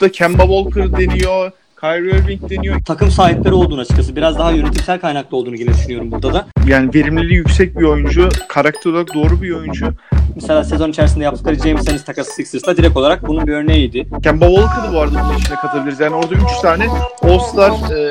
[0.00, 1.50] da Kemba Walker deniyor.
[1.80, 2.80] Kyrie Irving deniyor.
[2.84, 4.16] Takım sahipleri olduğunu açıkçası.
[4.16, 6.46] Biraz daha yönetimsel kaynaklı olduğunu yine düşünüyorum burada da.
[6.66, 8.28] Yani verimliliği yüksek bir oyuncu.
[8.48, 9.86] Karakter olarak doğru bir oyuncu.
[10.34, 14.08] Mesela sezon içerisinde yaptıkları James Ennis takası Sixers'la direkt olarak bunun bir örneğiydi.
[14.22, 16.00] Kemba Walker'ı bu arada bunun içine katabiliriz.
[16.00, 16.86] Yani orada 3 tane
[17.22, 18.10] All-Star e,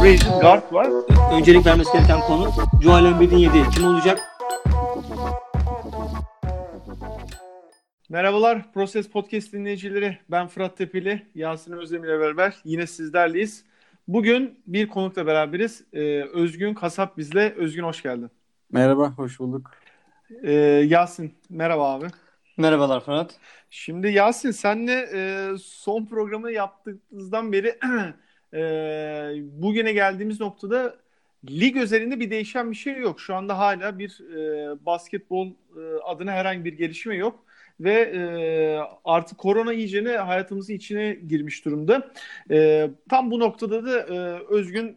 [0.00, 0.88] free guard var.
[1.32, 2.50] Öncelik vermesi gereken konu
[2.82, 4.18] Joel Embiid'in yediği kim olacak?
[8.10, 10.18] Merhabalar Proses Podcast dinleyicileri.
[10.30, 13.64] Ben Fırat Tepeli, Yasin Özdemir ile beraber yine sizlerleyiz.
[14.08, 15.84] Bugün bir konukla beraberiz.
[15.92, 17.54] Ee, Özgün Kasap bizle.
[17.54, 18.30] Özgün hoş geldin.
[18.72, 19.70] Merhaba, hoş bulduk.
[20.42, 20.52] Ee,
[20.88, 22.06] Yasin, merhaba abi.
[22.56, 23.34] Merhabalar Fırat.
[23.70, 27.78] Şimdi Yasin senle e, son programı yaptığımızdan beri
[28.54, 28.60] e,
[29.62, 30.96] bugüne geldiğimiz noktada
[31.50, 33.20] lig özelinde bir değişen bir şey yok.
[33.20, 37.47] Şu anda hala bir e, basketbol e, adına herhangi bir gelişme yok
[37.80, 38.20] ve e,
[39.04, 42.12] artık korona iyicene hayatımızın içine girmiş durumda.
[42.50, 44.96] E, tam bu noktada da e, Özgün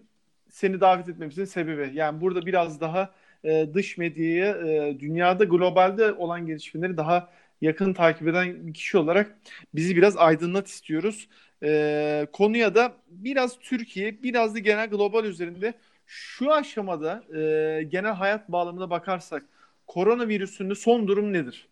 [0.50, 1.92] seni davet etmemizin sebebi.
[1.94, 3.12] Yani burada biraz daha
[3.44, 7.30] e, dış medyayı e, dünyada globalde olan gelişmeleri daha
[7.62, 9.38] yakın takip eden bir kişi olarak
[9.76, 11.28] bizi biraz aydınlat istiyoruz.
[11.64, 15.74] E, konuya da biraz Türkiye, biraz da genel global üzerinde
[16.06, 19.44] şu aşamada e, genel hayat bağlamına bakarsak
[19.88, 21.68] koronavirüsünün son durum nedir?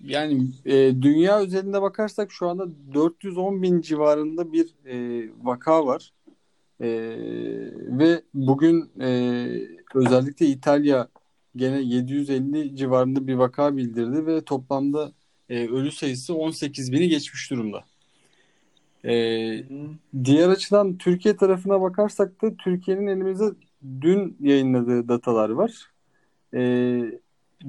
[0.00, 6.12] Yani e, dünya özelinde bakarsak şu anda 410 bin civarında bir e, vaka var.
[6.80, 6.88] E,
[7.98, 9.10] ve bugün e,
[9.94, 11.08] özellikle İtalya
[11.56, 15.12] gene 750 civarında bir vaka bildirdi ve toplamda
[15.48, 17.84] e, ölü sayısı 18 bini geçmiş durumda.
[19.04, 19.12] E,
[20.24, 23.44] diğer açıdan Türkiye tarafına bakarsak da Türkiye'nin elimizde
[24.00, 25.90] dün yayınladığı datalar var.
[26.54, 26.60] E,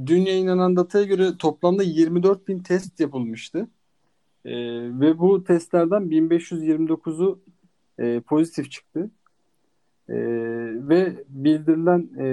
[0.05, 3.67] dün yayınlanan dataya göre toplamda 24 bin test yapılmıştı.
[4.45, 4.51] E,
[4.99, 7.39] ve bu testlerden 1529'u
[7.99, 9.09] e, pozitif çıktı.
[10.09, 10.15] E,
[10.89, 12.27] ve bildirilen e,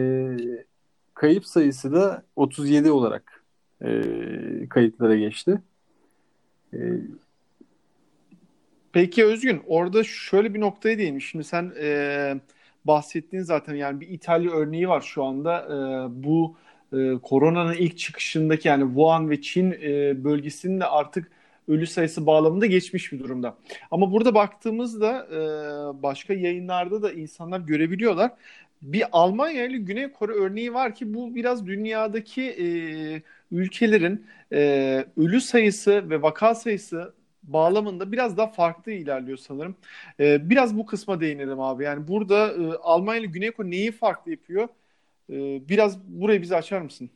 [1.14, 3.44] kayıp sayısı da 37 olarak
[3.84, 3.88] e,
[4.68, 5.60] kayıtlara geçti.
[6.74, 6.78] E,
[8.96, 11.30] Peki Özgün orada şöyle bir noktaya değinmiş.
[11.30, 12.40] Şimdi sen e,
[12.84, 15.62] bahsettiğin zaten yani bir İtalya örneği var şu anda.
[15.64, 15.76] E,
[16.24, 16.56] bu
[16.92, 21.30] e, koronanın ilk çıkışındaki yani Wuhan ve Çin e, bölgesinin de artık
[21.68, 23.56] ölü sayısı bağlamında geçmiş bir durumda.
[23.90, 28.30] Ama burada baktığımızda e, başka yayınlarda da insanlar görebiliyorlar.
[28.82, 32.66] Bir Almanya ile Güney Kore örneği var ki bu biraz dünyadaki e,
[33.52, 39.76] ülkelerin e, ölü sayısı ve vaka sayısı bağlamında biraz daha farklı ilerliyor sanırım.
[40.20, 41.84] E, biraz bu kısma değinelim abi.
[41.84, 44.68] Yani burada e, Almanya ile Güney Kore neyi farklı yapıyor?
[45.30, 47.10] E, biraz burayı bize açar mısın?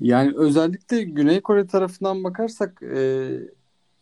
[0.00, 3.28] Yani özellikle Güney Kore tarafından bakarsak e,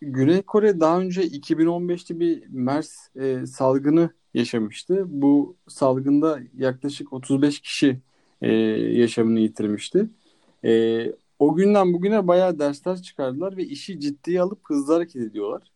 [0.00, 5.04] Güney Kore daha önce 2015'te bir MERS e, salgını yaşamıştı.
[5.08, 8.00] Bu salgında yaklaşık 35 kişi
[8.42, 10.10] e, yaşamını yitirmişti.
[10.64, 11.04] E,
[11.38, 15.70] o günden bugüne bayağı dersler çıkardılar ve işi ciddiye alıp hızlı hareket ediyorlar.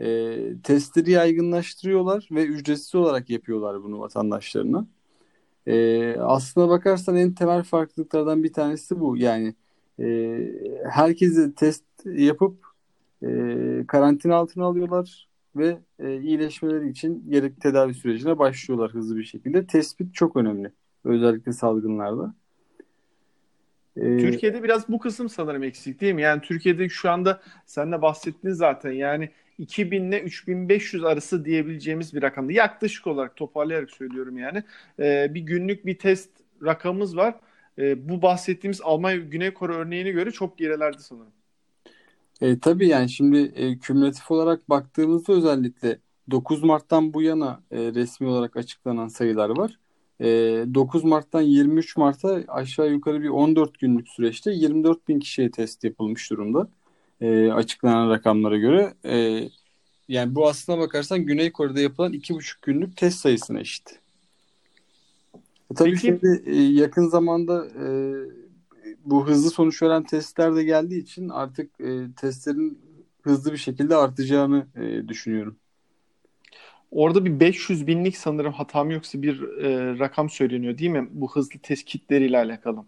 [0.00, 4.86] E, testleri yaygınlaştırıyorlar ve ücretsiz olarak yapıyorlar bunu vatandaşlarına.
[5.68, 9.16] E, aslına bakarsan en temel farklılıklardan bir tanesi bu.
[9.16, 9.54] Yani
[10.00, 10.38] e,
[10.90, 12.66] herkesi test yapıp
[13.22, 13.28] e,
[13.88, 19.66] karantina altına alıyorlar ve e, iyileşmeleri için gerekli tedavi sürecine başlıyorlar hızlı bir şekilde.
[19.66, 20.72] Tespit çok önemli.
[21.04, 22.34] Özellikle salgınlarda.
[24.00, 26.22] Türkiye'de biraz bu kısım sanırım eksik değil mi?
[26.22, 32.22] Yani Türkiye'de şu anda sen de bahsettin zaten yani 2000 ile 3500 arası diyebileceğimiz bir
[32.22, 32.52] rakamda.
[32.52, 34.62] Yaklaşık olarak toparlayarak söylüyorum yani.
[34.98, 36.30] Ee, bir günlük bir test
[36.64, 37.34] rakamımız var.
[37.78, 41.32] Ee, bu bahsettiğimiz Almanya Güney Kore örneğine göre çok gerilerde sanırım.
[42.40, 45.98] E, tabii yani şimdi e, kümülatif olarak baktığımızda özellikle
[46.30, 49.78] 9 Mart'tan bu yana e, resmi olarak açıklanan sayılar var.
[50.20, 50.26] E,
[50.74, 56.30] 9 Mart'tan 23 Mart'a aşağı yukarı bir 14 günlük süreçte 24 bin kişiye test yapılmış
[56.30, 56.68] durumda.
[57.20, 58.94] E, açıklanan rakamlara göre.
[59.04, 59.48] E,
[60.08, 63.98] yani bu aslına bakarsan Güney Kore'de yapılan 2,5 günlük test sayısına eşit.
[65.70, 66.00] E, tabii Peki.
[66.00, 67.86] şimdi e, yakın zamanda e,
[69.04, 72.78] bu hızlı sonuç veren testler de geldiği için artık e, testlerin
[73.22, 75.56] hızlı bir şekilde artacağını e, düşünüyorum.
[76.90, 81.08] Orada bir 500 binlik sanırım hatam yoksa bir e, rakam söyleniyor değil mi?
[81.10, 82.84] Bu hızlı test kitleriyle alakalı.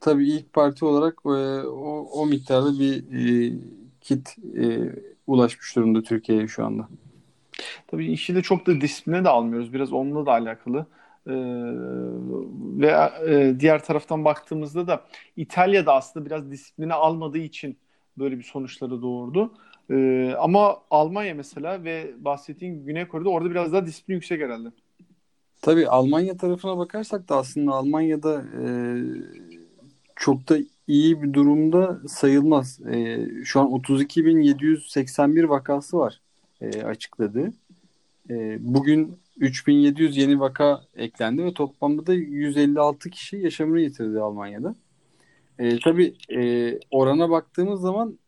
[0.00, 1.28] Tabii ilk parti olarak e,
[1.68, 3.52] o, o miktarda bir e,
[4.00, 4.92] kit e,
[5.26, 6.88] ulaşmış durumda Türkiye'ye şu anda.
[7.86, 9.72] Tabii işi de çok da disipline de almıyoruz.
[9.72, 10.86] Biraz onunla da alakalı.
[11.26, 11.32] Ee,
[12.80, 15.04] ve e, diğer taraftan baktığımızda da
[15.36, 17.78] İtalya'da aslında biraz disipline almadığı için
[18.18, 19.52] böyle bir sonuçları doğurdu.
[19.90, 24.68] Ee, ama Almanya mesela ve bahsettiğin Güney Kore'de orada biraz daha disiplin yüksek herhalde.
[25.62, 28.66] Tabii Almanya tarafına bakarsak da aslında Almanya'da e,
[30.16, 32.80] çok da iyi bir durumda sayılmaz.
[32.86, 36.20] E, şu an 32.781 vakası var
[36.60, 37.52] e, açıkladığı.
[38.30, 44.74] E, bugün 3700 yeni vaka eklendi ve toplamda da 156 kişi yaşamını yitirdi Almanya'da.
[45.58, 48.18] E, tabii e, orana baktığımız zaman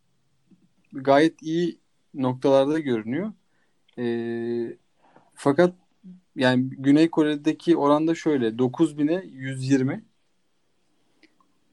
[0.92, 1.78] gayet iyi
[2.14, 3.32] noktalarda görünüyor.
[3.98, 4.76] E,
[5.34, 5.74] fakat
[6.36, 10.04] yani Güney Kore'deki oranda şöyle 9000'e 120.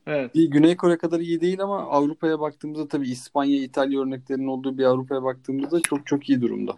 [0.07, 0.35] Evet.
[0.35, 4.83] Bir Güney Kore kadar iyi değil ama Avrupa'ya baktığımızda tabii İspanya, İtalya örneklerinin olduğu bir
[4.83, 6.77] Avrupa'ya baktığımızda çok çok iyi durumda.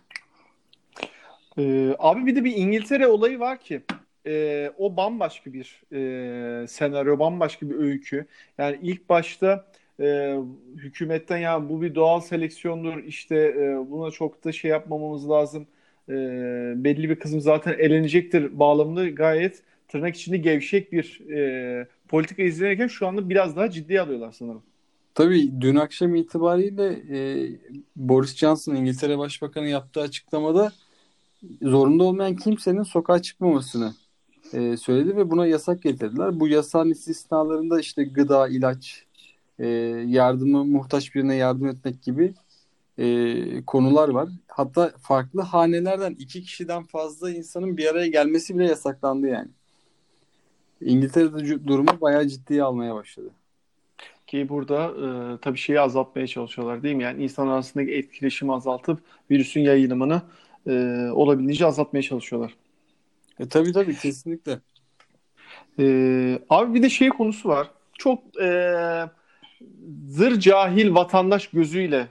[1.57, 3.81] Ee, abi bir de bir İngiltere olayı var ki
[4.27, 8.25] e, o bambaşka bir e, senaryo, bambaşka bir öykü.
[8.57, 9.65] Yani ilk başta
[9.99, 10.37] e,
[10.75, 15.67] hükümetten ya bu bir doğal seleksiyondur işte e, buna çok da şey yapmamamız lazım.
[16.09, 16.13] E,
[16.75, 23.07] belli bir kısım zaten elenecektir bağlamında gayet tırnak içinde gevşek bir e, politika izlenirken şu
[23.07, 24.63] anda biraz daha ciddiye alıyorlar sanırım.
[25.15, 27.49] Tabii dün akşam itibariyle e,
[27.95, 30.71] Boris Johnson İngiltere Başbakanı yaptığı açıklamada
[31.61, 33.93] zorunda olmayan kimsenin sokağa çıkmamasını
[34.53, 36.39] e, söyledi ve buna yasak getirdiler.
[36.39, 39.06] Bu yasağın istisnalarında işte gıda, ilaç,
[39.59, 39.67] e,
[40.07, 42.33] yardımı muhtaç birine yardım etmek gibi
[42.97, 44.29] e, konular var.
[44.47, 49.49] Hatta farklı hanelerden iki kişiden fazla insanın bir araya gelmesi bile yasaklandı yani.
[50.81, 53.29] İngiltere'de durumu bayağı ciddiye almaya başladı.
[54.27, 57.03] Ki burada e, tabii şeyi azaltmaya çalışıyorlar değil mi?
[57.03, 58.99] Yani insan arasındaki etkileşimi azaltıp
[59.31, 60.21] virüsün yayılımını
[60.67, 60.71] e,
[61.13, 62.55] olabildiğince azaltmaya çalışıyorlar.
[63.39, 64.59] E, tabii tabii kesinlikle.
[65.79, 67.71] E, abi bir de şey konusu var.
[67.93, 68.49] Çok e,
[70.07, 72.07] zır cahil vatandaş gözüyle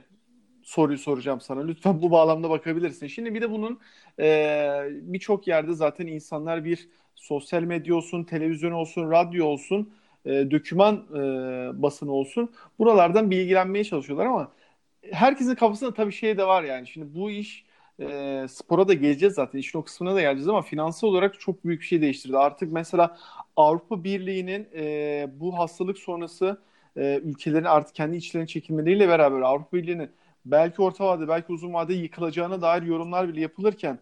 [0.63, 1.61] soruyu soracağım sana.
[1.61, 3.07] Lütfen bu bağlamda bakabilirsin.
[3.07, 3.81] Şimdi bir de bunun
[4.21, 9.93] e, birçok yerde zaten insanlar bir sosyal medya olsun, televizyon olsun, radyo olsun,
[10.25, 12.53] e, döküman e, basını olsun.
[12.79, 14.53] Buralardan bilgilenmeye çalışıyorlar ama
[15.13, 16.87] herkesin kafasında tabii şey de var yani.
[16.87, 17.65] Şimdi bu iş
[18.01, 19.59] e, spora da geleceğiz zaten.
[19.59, 22.39] İşin o kısmına da geleceğiz ama finansal olarak çok büyük bir şey değiştirdi.
[22.39, 23.19] Artık mesela
[23.57, 26.61] Avrupa Birliği'nin e, bu hastalık sonrası
[26.97, 30.11] e, ülkelerin artık kendi içlerine çekilmeleriyle beraber Avrupa Birliği'nin
[30.45, 33.99] belki orta vade belki uzun vade yıkılacağına dair yorumlar bile yapılırken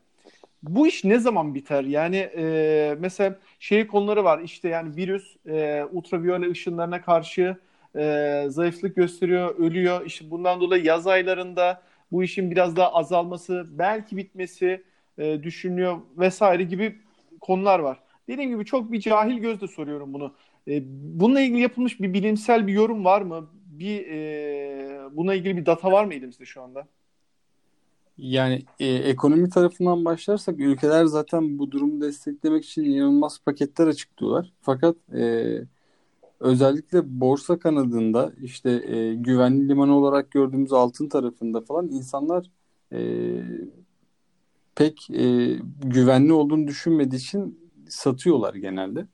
[0.62, 1.84] bu iş ne zaman biter?
[1.84, 7.56] Yani e, mesela şey konuları var işte yani virüs e, ultraviyole ışınlarına karşı
[7.96, 10.06] e, zayıflık gösteriyor, ölüyor.
[10.06, 11.82] İşte bundan dolayı yaz aylarında
[12.12, 14.84] bu işin biraz daha azalması, belki bitmesi
[15.18, 16.98] e, düşünülüyor vesaire gibi
[17.40, 17.98] konular var.
[18.28, 20.34] Dediğim gibi çok bir cahil gözle soruyorum bunu.
[20.68, 20.82] E,
[21.20, 23.50] bununla ilgili yapılmış bir bilimsel bir yorum var mı?
[23.66, 26.86] Bir e, buna ilgili bir data var mı elimizde şu anda?
[28.18, 34.52] Yani e, ekonomi tarafından başlarsak ülkeler zaten bu durumu desteklemek için inanılmaz paketler açıklıyorlar.
[34.60, 35.54] Fakat e,
[36.40, 42.46] özellikle borsa kanadında işte e, güvenli liman olarak gördüğümüz altın tarafında falan insanlar
[42.92, 43.00] e,
[44.74, 49.06] pek e, güvenli olduğunu düşünmediği için satıyorlar genelde.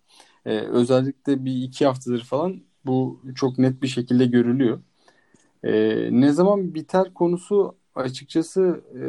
[0.46, 4.80] E, özellikle bir iki haftadır falan bu çok net bir şekilde görülüyor.
[5.64, 5.72] E,
[6.12, 9.02] ne zaman biter konusu açıkçası e,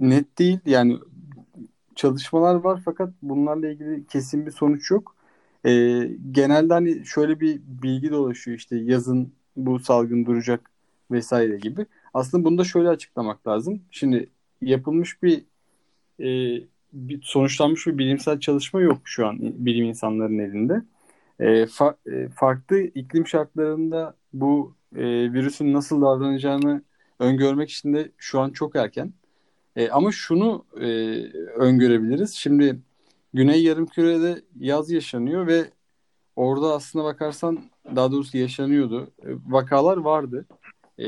[0.00, 0.58] net değil.
[0.66, 0.98] Yani
[1.94, 5.16] çalışmalar var fakat bunlarla ilgili kesin bir sonuç yok.
[5.66, 5.70] E,
[6.32, 10.70] genelde hani şöyle bir bilgi dolaşıyor işte yazın bu salgın duracak
[11.10, 11.86] vesaire gibi.
[12.14, 13.82] Aslında bunu da şöyle açıklamak lazım.
[13.90, 14.30] Şimdi
[14.60, 15.44] yapılmış bir,
[16.20, 16.60] e,
[16.94, 20.82] bir sonuçlanmış bir bilimsel çalışma yok şu an bilim insanların elinde.
[21.40, 26.82] E, fa- e, farklı iklim şartlarında bu e, virüsün nasıl davranacağını
[27.18, 29.12] öngörmek için de şu an çok erken.
[29.76, 30.86] E, ama şunu e,
[31.56, 32.34] öngörebiliriz.
[32.34, 32.80] Şimdi
[33.34, 35.64] Güney Yarımküre'de yaz yaşanıyor ve
[36.36, 37.58] orada aslına bakarsan
[37.96, 39.10] daha doğrusu yaşanıyordu.
[39.22, 40.46] E, vakalar vardı.
[40.98, 41.06] E,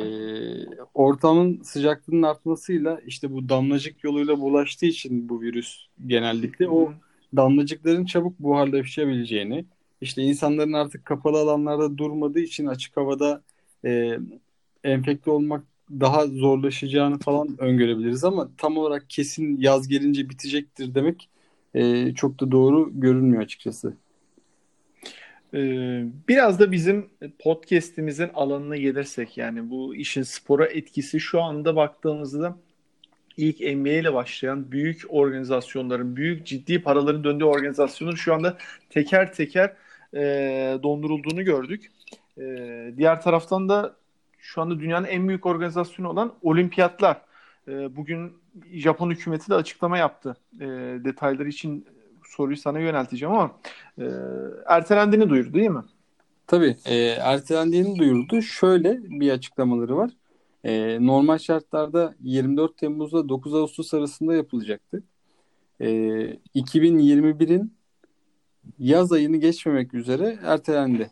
[0.95, 6.93] ortamın sıcaklığının artmasıyla işte bu damlacık yoluyla bulaştığı için bu virüs genellikle o
[7.37, 9.65] damlacıkların çabuk buharlaşabileceğini,
[10.01, 13.43] işte insanların artık kapalı alanlarda durmadığı için açık havada
[13.85, 14.19] e,
[14.85, 21.29] enfekte olmak daha zorlaşacağını falan öngörebiliriz ama tam olarak kesin yaz gelince bitecektir demek
[21.75, 23.97] e, çok da doğru görünmüyor açıkçası.
[25.57, 32.57] Ee, biraz da bizim podcast'imizin alanına gelirsek yani bu işin spora etkisi şu anda baktığımızda
[33.37, 38.59] ilk NBA ile başlayan büyük organizasyonların, büyük ciddi paraların döndüğü organizasyonun şu anda
[38.91, 39.77] teker teker
[40.15, 40.21] e,
[40.83, 41.93] dondurulduğunu gördük.
[42.39, 42.43] E,
[42.97, 43.97] diğer taraftan da
[44.39, 47.21] şu anda dünyanın en büyük organizasyonu olan olimpiyatlar.
[47.69, 48.33] E, bugün
[48.73, 50.37] Japon hükümeti de açıklama yaptı.
[50.61, 50.67] E,
[51.05, 51.87] detayları için
[52.37, 53.59] soruyu sana yönelteceğim ama
[53.99, 54.05] e,
[54.67, 55.85] ertelendiğini duyurdu değil mi?
[56.47, 58.43] Tabii e, ertelendiğini duyurdu.
[58.43, 60.11] Şöyle bir açıklamaları var.
[60.65, 65.03] E, normal şartlarda 24 Temmuz'da 9 Ağustos arasında yapılacaktı.
[65.81, 65.87] E,
[66.55, 67.77] 2021'in
[68.79, 71.11] yaz ayını geçmemek üzere ertelendi.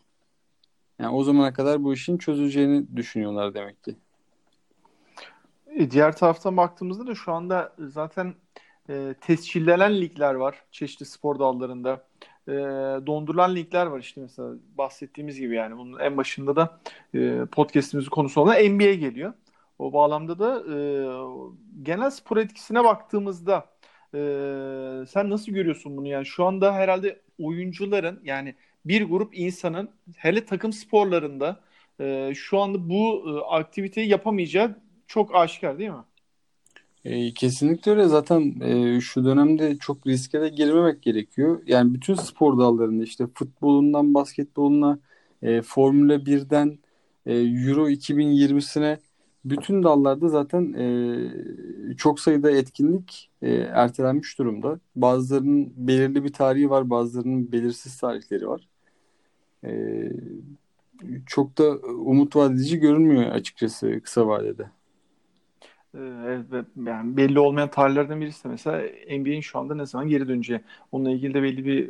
[0.99, 3.95] Yani o zamana kadar bu işin çözüleceğini düşünüyorlar demek ki.
[5.75, 8.35] E, diğer taraftan baktığımızda da şu anda zaten
[8.89, 12.07] e, tescillenen ligler var çeşitli spor dallarında.
[12.47, 12.51] E,
[13.07, 16.79] dondurulan ligler var işte mesela bahsettiğimiz gibi yani bunun en başında da
[17.15, 19.33] e, podcastimizin konusu olan NBA geliyor.
[19.79, 20.77] O bağlamda da e,
[21.83, 23.65] genel spor etkisine baktığımızda
[24.13, 24.19] e,
[25.09, 30.73] sen nasıl görüyorsun bunu yani şu anda herhalde oyuncuların yani bir grup insanın hele takım
[30.73, 31.59] sporlarında
[31.99, 36.03] e, şu anda bu e, aktiviteyi yapamayacağı çok aşikar değil mi?
[37.05, 38.07] E, kesinlikle öyle.
[38.07, 41.61] Zaten e, şu dönemde çok riske de girmemek gerekiyor.
[41.67, 44.99] Yani bütün spor dallarında işte futbolundan basketboluna,
[45.41, 46.79] e, Formula 1'den
[47.25, 48.97] e, Euro 2020'sine
[49.45, 50.75] bütün dallarda zaten
[51.97, 54.79] çok sayıda etkinlik ertelenmiş durumda.
[54.95, 58.67] Bazılarının belirli bir tarihi var, bazılarının belirsiz tarihleri var.
[61.25, 64.69] Çok da umut vaat edici görünmüyor açıkçası kısa vadede.
[65.97, 68.77] Evet, yani belli olmayan tarihlerden birisi de mesela
[69.09, 70.61] NBA'in şu anda ne zaman geri döneceği.
[70.91, 71.89] Onunla ilgili de belli bir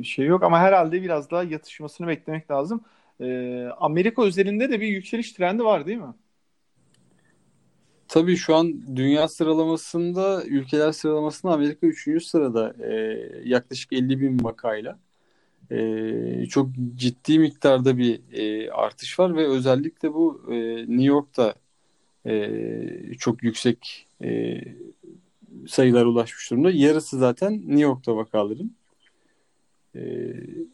[0.00, 2.80] e, şey yok ama herhalde biraz daha yatışmasını beklemek lazım.
[3.20, 6.14] E, Amerika üzerinde de bir yükseliş trendi var değil mi?
[8.08, 12.20] Tabii şu an dünya sıralamasında, ülkeler sıralamasında Amerika 3.
[12.20, 12.92] sırada e,
[13.44, 14.98] yaklaşık 50 bin vakayla.
[15.70, 18.20] E, çok ciddi miktarda bir
[18.72, 20.42] artış var ve özellikle bu
[20.88, 21.54] New York'ta
[22.26, 24.60] e, çok yüksek e,
[25.68, 26.70] sayılar ulaşmış durumda.
[26.70, 28.70] Yarısı zaten New York'ta vakaların.
[29.96, 30.32] E,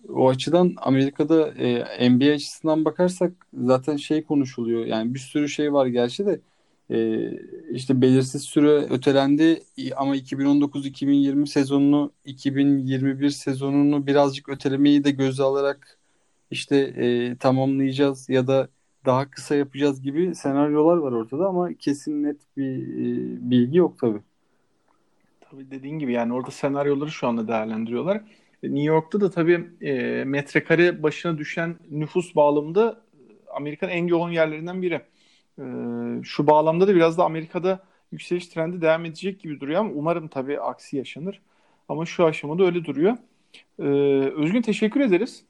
[0.08, 4.86] o açıdan Amerika'da e, NBA açısından bakarsak zaten şey konuşuluyor.
[4.86, 6.40] Yani bir sürü şey var gerçi de
[6.90, 7.30] e,
[7.72, 9.62] işte belirsiz süre ötelendi
[9.96, 15.98] ama 2019-2020 sezonunu 2021 sezonunu birazcık ötelemeyi de göze alarak
[16.50, 18.68] işte e, tamamlayacağız ya da
[19.06, 24.20] daha kısa yapacağız gibi senaryolar var ortada ama kesin net bir e, bilgi yok tabii.
[25.40, 28.16] Tabii dediğin gibi yani orada senaryoları şu anda değerlendiriyorlar.
[28.62, 34.30] E, New York'ta da tabii e, metrekare başına düşen nüfus bağlamında e, Amerika'nın en yoğun
[34.30, 35.00] yerlerinden biri.
[35.58, 35.64] E,
[36.22, 40.60] şu bağlamda da biraz da Amerika'da yükseliş trendi devam edecek gibi duruyor ama umarım tabii
[40.60, 41.40] aksi yaşanır.
[41.88, 43.16] Ama şu aşamada öyle duruyor.
[43.78, 43.84] E,
[44.30, 45.44] Özgün teşekkür ederiz.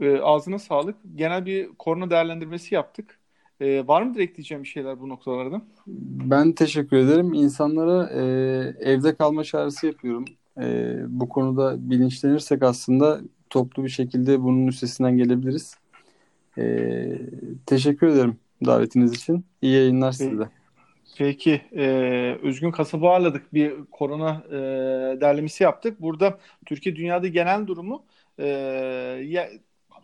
[0.00, 0.96] E, ağzına sağlık.
[1.14, 3.18] Genel bir korona değerlendirmesi yaptık.
[3.60, 5.62] E, var mı direkt diyeceğim bir şeyler bu noktalarda?
[5.86, 7.34] Ben teşekkür ederim.
[7.34, 8.22] İnsanlara e,
[8.90, 10.24] evde kalma çağrısı yapıyorum.
[10.60, 13.20] E, bu konuda bilinçlenirsek aslında
[13.50, 15.78] toplu bir şekilde bunun üstesinden gelebiliriz.
[16.58, 16.64] E,
[17.66, 18.36] teşekkür ederim
[18.66, 19.44] davetiniz için.
[19.62, 20.48] İyi yayınlar size.
[21.18, 21.62] Peki.
[21.76, 21.86] E,
[22.42, 23.54] Özgün Kasabı ağırladık.
[23.54, 24.56] Bir korona e,
[25.20, 26.00] derlemesi yaptık.
[26.00, 28.04] Burada Türkiye dünyada genel durumu
[28.38, 28.46] e,
[29.26, 29.48] ya,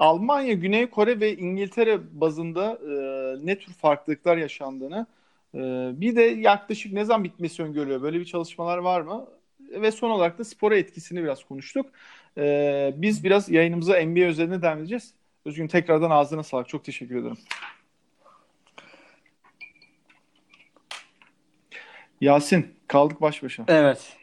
[0.00, 5.06] Almanya, Güney Kore ve İngiltere bazında e, ne tür farklılıklar yaşandığını
[5.54, 5.58] e,
[6.00, 8.02] bir de yaklaşık ne zaman bitmesi öngörülüyor?
[8.02, 9.26] Böyle bir çalışmalar var mı?
[9.60, 11.86] Ve son olarak da spora etkisini biraz konuştuk.
[12.38, 15.14] E, biz biraz yayınımıza NBA üzerine devam edeceğiz.
[15.44, 16.68] Özgün tekrardan ağzına sağlık.
[16.68, 17.38] Çok teşekkür ederim.
[22.20, 23.64] Yasin kaldık baş başa.
[23.68, 24.16] Evet.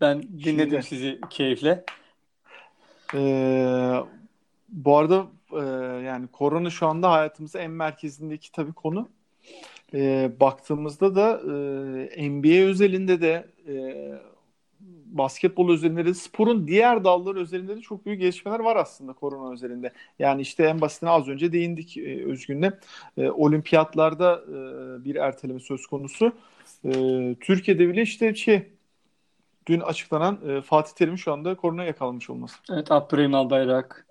[0.00, 1.84] Ben dinledim Şimdi, sizi keyifle.
[3.14, 4.00] Ee,
[4.74, 5.60] bu arada e,
[6.04, 9.08] yani korona şu anda hayatımızın en merkezindeki tabii konu.
[9.94, 11.40] E, baktığımızda da
[12.16, 13.74] e, NBA özelinde de e,
[15.06, 19.92] basketbol özelinde de sporun diğer dalları özelinde de çok büyük gelişmeler var aslında korona özelinde.
[20.18, 22.72] Yani işte en basitine az önce değindik e, Özgün'le.
[23.16, 24.54] E, olimpiyatlarda e,
[25.04, 26.32] bir erteleme söz konusu.
[26.84, 26.90] E,
[27.40, 28.68] Türkiye'de bile işte şey
[29.66, 32.56] dün açıklanan e, Fatih Terim'in şu anda korona yakalanmış olması.
[32.72, 34.06] Evet Abdurrahim Albayrak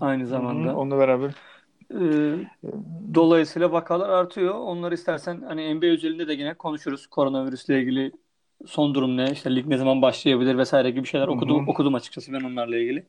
[0.00, 0.68] aynı zamanda.
[0.68, 1.30] Hı-hı, onunla beraber.
[1.94, 2.34] Ee,
[3.14, 4.54] dolayısıyla vakalar artıyor.
[4.54, 7.06] Onları istersen hani NBA özelinde de yine konuşuruz.
[7.06, 8.12] Koronavirüsle ilgili
[8.66, 9.30] son durum ne?
[9.32, 11.70] İşte lig ne zaman başlayabilir vesaire gibi şeyler okudum, Hı-hı.
[11.70, 13.04] okudum açıkçası ben onlarla ilgili.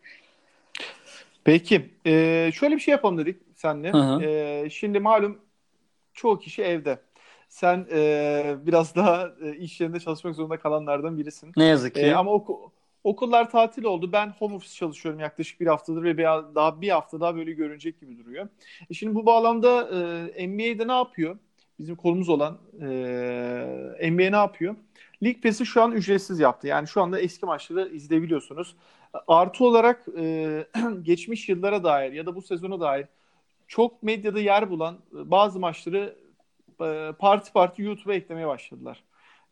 [1.44, 1.89] Peki.
[2.06, 3.92] E, şöyle bir şey yapalım dedik senle.
[4.22, 5.39] E, şimdi malum
[6.13, 7.00] çoğu kişi evde.
[7.50, 11.51] Sen e, biraz daha e, iş yerinde çalışmak zorunda kalanlardan birisin.
[11.58, 12.01] Ne yazık ki.
[12.01, 12.72] E, ama oku,
[13.06, 14.12] Okullar tatil oldu.
[14.12, 16.18] Ben home office çalışıyorum yaklaşık bir haftadır ve
[16.56, 18.48] daha bir hafta daha böyle görünecek gibi duruyor.
[18.90, 19.90] E şimdi bu bağlamda
[20.38, 21.38] e, NBA'de ne yapıyor?
[21.80, 24.76] bizim konumuz olan e, NBA ne yapıyor?
[25.24, 26.68] Lig Pass'i şu an ücretsiz yaptı.
[26.68, 28.76] Yani şu anda eski maçları izleyebiliyorsunuz.
[29.28, 30.68] Artı olarak e,
[31.02, 33.08] geçmiş yıllara dair ya da bu sezona dair
[33.68, 36.16] çok medyada yer bulan bazı maçları
[36.82, 39.04] e, parti parti YouTube'a eklemeye başladılar.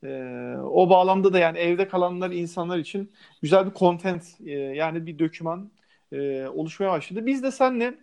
[0.04, 5.20] E, o bağlamda da yani evde kalanlar insanlar için güzel bir content e, yani bir
[5.20, 5.72] doküman
[6.12, 7.26] e, oluşmaya başladı.
[7.26, 7.96] Biz de seninle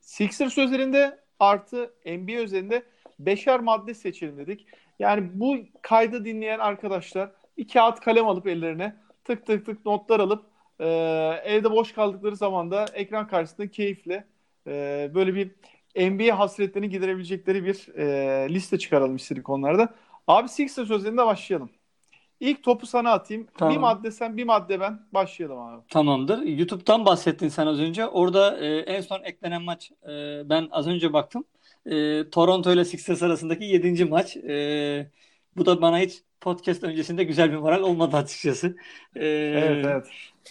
[0.00, 2.82] Sixers üzerinde artı NBA üzerinde
[3.18, 4.66] beşer madde seçelim dedik.
[4.98, 10.44] Yani bu kaydı dinleyen arkadaşlar bir kağıt kalem alıp ellerine tık tık tık notlar alıp
[10.78, 10.86] e,
[11.44, 14.24] evde boş kaldıkları zaman da ekran karşısında keyifle
[14.66, 15.50] e, böyle bir
[15.96, 19.94] NBA hasretlerini giderebilecekleri bir e, liste çıkaralım istedik onlarda.
[20.26, 21.70] Abi Sixers sözlerinde başlayalım.
[22.40, 23.46] İlk topu sana atayım.
[23.58, 23.74] Tamam.
[23.74, 25.00] Bir madde sen, bir madde ben.
[25.14, 25.82] Başlayalım abi.
[25.88, 26.42] Tamamdır.
[26.42, 28.06] YouTube'dan bahsettin sen az önce.
[28.06, 31.44] Orada e, en son eklenen maç e, ben az önce baktım.
[31.86, 34.04] E, Toronto ile Sixers arasındaki 7.
[34.04, 34.36] maç.
[34.36, 35.10] E,
[35.56, 38.76] bu da bana hiç podcast öncesinde güzel bir moral olmadı açıkçası.
[39.16, 40.06] E, evet evet.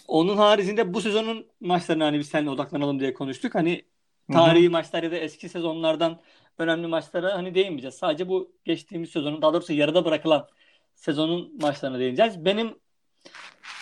[0.08, 3.54] Onun haricinde bu sezonun maçlarına hani biz seninle odaklanalım diye konuştuk.
[3.54, 3.84] Hani
[4.32, 4.72] tarihi Hı-hı.
[4.72, 6.20] maçlar ya da eski sezonlardan
[6.58, 7.94] önemli maçlara hani değinmeyeceğiz.
[7.94, 10.48] Sadece bu geçtiğimiz sezonun daha doğrusu yarıda bırakılan
[10.94, 12.44] sezonun maçlarına değineceğiz.
[12.44, 12.78] Benim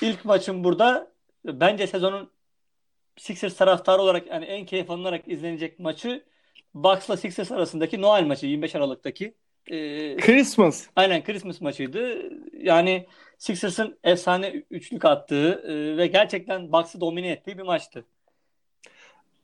[0.02, 1.12] ilk maçım burada
[1.45, 2.31] bence sezonun
[3.17, 6.25] Sixers taraftarı olarak yani en keyif alınarak izlenecek maçı
[6.75, 9.35] Bucks'la Sixers arasındaki Noel maçı 25 Aralık'taki.
[9.71, 10.87] Ee, Christmas.
[10.97, 12.31] Aynen Christmas maçıydı.
[12.52, 13.07] Yani
[13.38, 18.05] Sixers'ın efsane üçlük attığı e, ve gerçekten Bucks'ı domine ettiği bir maçtı.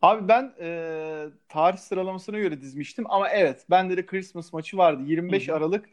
[0.03, 5.03] Abi ben e, tarih sıralamasına göre dizmiştim ama evet bende de Christmas maçı vardı.
[5.07, 5.57] 25 Hı-hı.
[5.57, 5.89] Aralık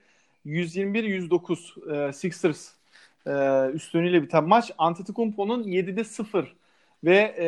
[0.46, 2.72] 121-109 e, Sixers
[3.28, 3.32] e,
[3.74, 4.72] üstünlüğüyle biten maç.
[4.78, 6.56] Antetokounmpo'nun 7'de 0
[7.04, 7.48] ve e,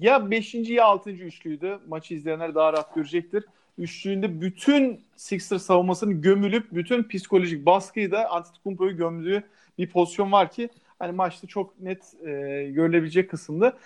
[0.00, 0.54] ya 5.
[0.54, 1.10] ya 6.
[1.10, 1.78] üçlüydü.
[1.88, 3.44] Maçı izleyenler daha rahat görecektir.
[3.78, 9.42] Üçlüğünde bütün Sixers savunmasını gömülüp bütün psikolojik baskıyı da Antetokounmpo'yu gömdüğü
[9.78, 12.30] bir pozisyon var ki hani maçta çok net e,
[12.70, 13.78] görülebilecek kısımda.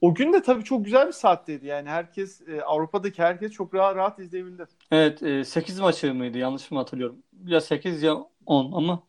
[0.00, 1.66] O gün de tabii çok güzel bir saatteydi.
[1.66, 4.66] Yani herkes e, Avrupa'daki herkes çok rahat rahat izleyebildi.
[4.90, 6.38] Evet, e, 8 maçı mıydı?
[6.38, 7.16] Yanlış mı hatırlıyorum?
[7.44, 9.02] Ya 8 ya 10 ama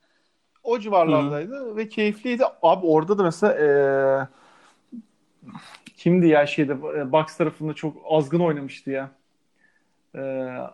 [0.64, 1.76] o civarlardaydı Hı-hı.
[1.76, 2.44] ve keyifliydi.
[2.62, 3.68] Abi orada da mesela e,
[5.98, 9.12] kimdi ya şeyde e, Bucks tarafında çok azgın oynamıştı ya.
[10.16, 10.20] E,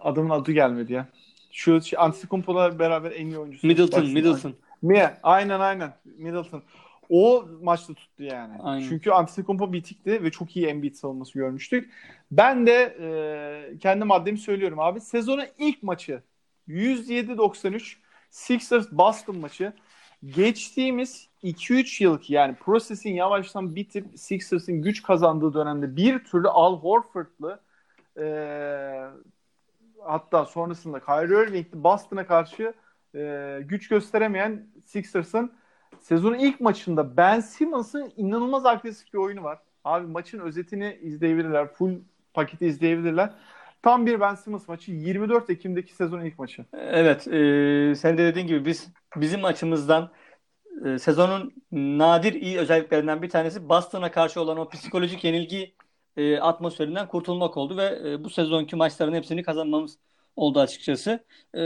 [0.01, 1.07] adamın adı gelmedi ya.
[1.51, 3.67] Şu şey, Antetokounmpo'la beraber en iyi oyuncusu.
[3.67, 4.53] Middleton, Middleton.
[4.81, 5.93] Mia, aynen aynen.
[6.17, 6.63] Middleton.
[7.09, 8.53] O maçta tuttu yani.
[8.61, 8.89] Aynen.
[8.89, 11.91] Çünkü Antetokounmpo bitikti ve çok iyi Embiid savunması görmüştük.
[12.31, 15.01] Ben de e, kendi maddemi söylüyorum abi.
[15.01, 16.21] Sezonun ilk maçı
[16.67, 17.95] 107-93
[18.29, 19.73] Sixers Boston maçı.
[20.35, 27.59] Geçtiğimiz 2-3 yıllık yani prosesin yavaştan bitip Sixers'ın güç kazandığı dönemde bir türlü Al Horford'lı
[28.17, 28.25] e,
[30.03, 32.73] hatta sonrasında Kyrie Irving'li Boston'a karşı
[33.15, 35.51] e, güç gösteremeyen Sixers'ın
[36.01, 39.59] sezonun ilk maçında Ben Simmons'ın inanılmaz agresif bir oyunu var.
[39.83, 41.67] Abi maçın özetini izleyebilirler.
[41.67, 41.99] Full
[42.33, 43.33] paketi izleyebilirler.
[43.81, 46.65] Tam bir Ben Simmons maçı 24 Ekim'deki sezonun ilk maçı.
[46.73, 47.27] Evet.
[47.27, 50.11] E, sen de dediğin gibi biz bizim açımızdan
[50.85, 55.75] e, sezonun nadir iyi özelliklerinden bir tanesi Boston'a karşı olan o psikolojik yenilgi
[56.17, 59.97] e, atmosferinden kurtulmak oldu ve e, bu sezonki maçların hepsini kazanmamız
[60.35, 61.25] oldu açıkçası.
[61.55, 61.61] E,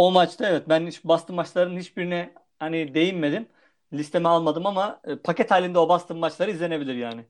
[0.00, 3.46] o maçta evet ben hiç Boston maçlarının hiçbirine hani değinmedim.
[3.92, 7.24] Listeme almadım ama e, paket halinde o Boston maçları izlenebilir yani.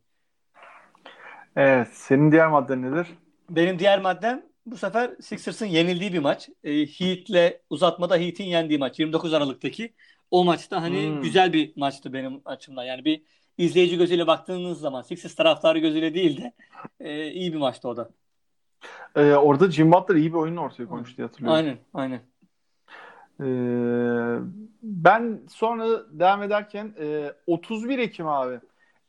[1.56, 1.88] Evet.
[1.92, 3.06] Senin diğer madden nedir?
[3.50, 6.48] Benim diğer maddem bu sefer Sixers'ın yenildiği bir maç.
[6.64, 8.98] E, Heat'le uzatmada Heat'in yendiği maç.
[8.98, 9.94] 29 Aralık'taki.
[10.30, 11.22] O maçta hani hmm.
[11.22, 12.84] güzel bir maçtı benim açımdan.
[12.84, 13.22] Yani bir
[13.58, 16.52] izleyici gözüyle baktığınız zaman Sixers taraftarı gözüyle değil de
[17.00, 18.10] e, iyi bir maçtı o da.
[19.16, 21.56] Ee, orada Jim Butler iyi bir oyun ortaya koymuş diye hatırlıyorum.
[21.56, 22.30] Aynen, aynen.
[23.40, 24.38] Ee,
[24.82, 25.86] ben sonra
[26.18, 28.60] devam ederken e, 31 Ekim abi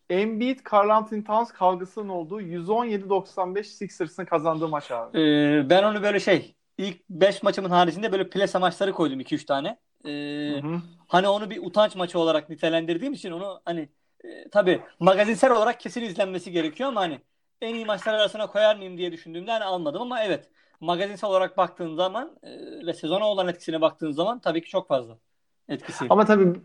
[0.10, 5.20] Embiid Carl Towns kavgasının olduğu 117-95 Sixers'ın kazandığı maç abi.
[5.20, 9.78] Ee, ben onu böyle şey ilk 5 maçımın haricinde böyle plase maçları koydum 2-3 tane.
[10.06, 10.62] Ee,
[11.08, 13.90] hani onu bir utanç maçı olarak nitelendirdiğim için onu hani
[14.24, 17.20] e, tabii magazinsel olarak kesin izlenmesi gerekiyor ama hani
[17.62, 20.50] en iyi maçlar arasına koyar mıyım diye düşündüğümde hani almadım ama evet
[20.82, 22.50] magazinsel olarak baktığın zaman e,
[22.86, 25.18] ve sezona olan etkisine baktığın zaman tabii ki çok fazla
[25.70, 26.06] etkisi.
[26.10, 26.60] Ama tabii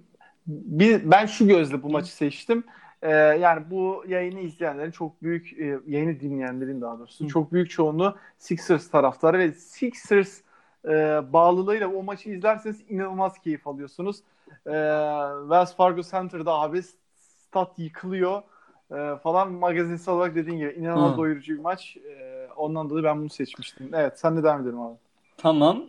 [0.46, 2.64] bir, ben şu gözle bu maçı seçtim.
[3.02, 7.29] Ee, yani bu yayını izleyenlerin çok büyük, e, yayını dinleyenlerin daha doğrusu Hı.
[7.29, 10.40] çok büyük çoğunluğu Sixers taraftarı ve Sixers
[10.85, 10.90] e,
[11.33, 14.16] bağlılığıyla o maçı izlerseniz inanılmaz keyif alıyorsunuz.
[14.48, 14.72] E,
[15.42, 18.42] Wells Fargo Center'da abi stat yıkılıyor
[18.90, 21.16] e, falan magazinsel olarak dediğin gibi inanılmaz Hı.
[21.16, 21.96] doyurucu bir maç.
[21.96, 23.90] E, ondan dolayı ben bunu seçmiştim.
[23.94, 24.96] Evet sen de devam edelim abi.
[25.37, 25.85] Tamam.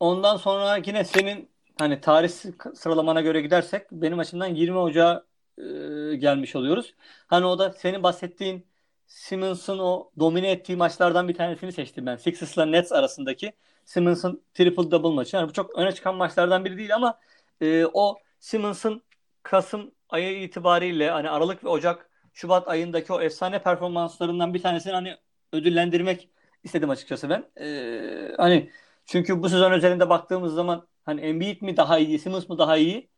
[0.00, 2.28] Ondan sonra yine senin hani tarih
[2.74, 5.24] sıralamana göre gidersek benim açımdan 20 Ocağı
[5.58, 5.62] e,
[6.16, 6.94] gelmiş oluyoruz.
[7.26, 8.66] Hani o da senin bahsettiğin
[9.06, 12.16] Simmons'ın o domine ettiği maçlardan bir tanesini seçtim ben.
[12.16, 13.52] Sixers'la Nets arasındaki
[13.84, 15.36] Simmons'ın triple double maçı.
[15.36, 17.18] Yani bu çok öne çıkan maçlardan biri değil ama
[17.60, 19.02] e, o Simmons'ın
[19.42, 22.07] Kasım ayı itibariyle hani Aralık ve Ocak
[22.38, 25.16] Şubat ayındaki o efsane performanslarından bir tanesini hani
[25.52, 26.28] ödüllendirmek
[26.64, 27.50] istedim açıkçası ben.
[27.60, 28.70] Ee, hani
[29.06, 33.10] çünkü bu sezon üzerinde baktığımız zaman hani Embiid mi daha iyi, Simmons mı daha iyi?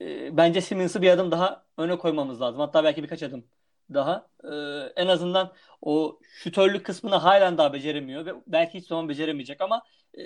[0.00, 2.60] Ee, bence Simmons'ı bir adım daha öne koymamız lazım.
[2.60, 3.44] Hatta belki birkaç adım
[3.94, 4.28] daha.
[4.44, 4.48] Ee,
[4.96, 9.82] en azından o şütörlük kısmını halen daha beceremiyor ve belki hiç zaman beceremeyecek ama
[10.14, 10.22] e,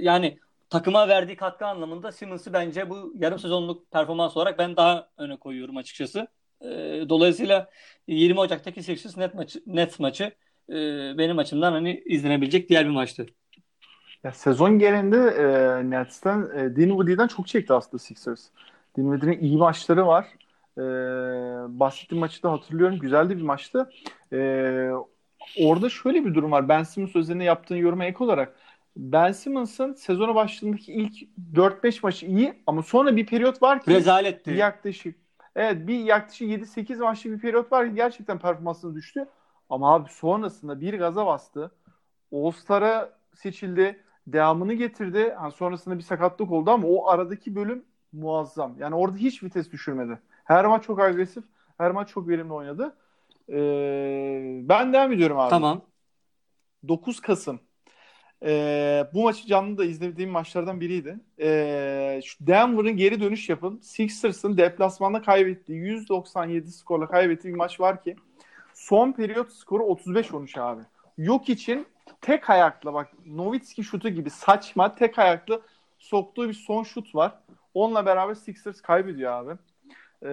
[0.00, 0.38] yani
[0.70, 5.76] takıma verdiği katkı anlamında Simmons'ı bence bu yarım sezonluk performans olarak ben daha öne koyuyorum
[5.76, 6.28] açıkçası.
[6.64, 7.70] E, dolayısıyla
[8.06, 10.24] 20 Ocak'taki Sixers net maçı, net maçı
[10.68, 10.74] e,
[11.18, 13.26] benim açımdan hani izlenebilecek diğer bir maçtı.
[14.24, 18.46] Ya sezon genelinde e, Nets'ten e, Dinwiddie'den çok çekti aslında Sixers.
[18.96, 20.26] Dinwiddie'nin iyi maçları var.
[20.78, 20.82] E,
[21.80, 22.98] bahsettiğim maçı da hatırlıyorum.
[22.98, 23.90] Güzel de bir maçtı.
[24.32, 24.38] E,
[25.60, 26.68] orada şöyle bir durum var.
[26.68, 28.56] Ben Simmons üzerine yaptığın yoruma ek olarak
[28.96, 31.14] Ben Simmons'ın sezona başladığındaki ilk
[31.54, 34.50] 4-5 maçı iyi ama sonra bir periyot var ki Rezaletti.
[34.50, 35.23] yaklaşık
[35.56, 39.28] evet bir yaklaşık 7-8 maçlık bir periyot var ki gerçekten performansını düştü.
[39.70, 41.70] Ama abi sonrasında bir gaza bastı.
[42.32, 44.00] All-Star'a seçildi.
[44.26, 45.18] Devamını getirdi.
[45.18, 48.74] Yani sonrasında bir sakatlık oldu ama o aradaki bölüm muazzam.
[48.78, 50.18] Yani orada hiç vites düşürmedi.
[50.44, 51.44] Her maç çok agresif.
[51.78, 52.96] Her maç çok verimli oynadı.
[53.48, 55.50] Ee, ben devam ediyorum abi.
[55.50, 55.80] Tamam.
[56.88, 57.60] 9 Kasım.
[58.42, 61.18] Ee, bu maçı canlı da izlediğim maçlardan biriydi.
[61.40, 63.80] Ee, şu Denver'ın geri dönüş yapın.
[63.82, 68.16] Sixers'ın deplasmanda kaybettiği 197 skorla kaybettiği bir maç var ki
[68.74, 70.82] son periyot skoru 35-13 abi.
[71.18, 71.86] Yok için
[72.20, 75.62] tek ayakla bak Novitski şutu gibi saçma tek ayaklı
[75.98, 77.38] soktuğu bir son şut var.
[77.74, 79.58] Onunla beraber Sixers kaybediyor abi.
[80.22, 80.28] Ee,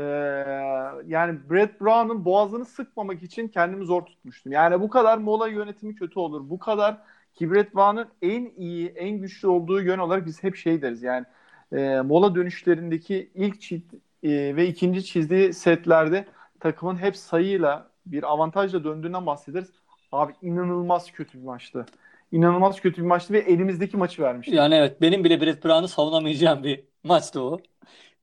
[1.07, 4.51] yani Brett Brown'un boğazını sıkmamak için kendimi zor tutmuştum.
[4.51, 6.49] Yani bu kadar mola yönetimi kötü olur.
[6.49, 6.97] Bu kadar
[7.33, 11.03] ki Brett Brown'un en iyi, en güçlü olduğu yön olarak biz hep şey deriz.
[11.03, 11.25] Yani
[11.73, 13.81] e, mola dönüşlerindeki ilk çiz,
[14.23, 16.25] e, ve ikinci çizdiği setlerde
[16.59, 19.69] takımın hep sayıyla bir avantajla döndüğünden bahsederiz.
[20.11, 21.85] Abi inanılmaz kötü bir maçtı.
[22.31, 24.55] İnanılmaz kötü bir maçtı ve elimizdeki maçı vermişti.
[24.55, 27.59] Yani evet benim bile Brett Brown'u savunamayacağım bir maçtı o.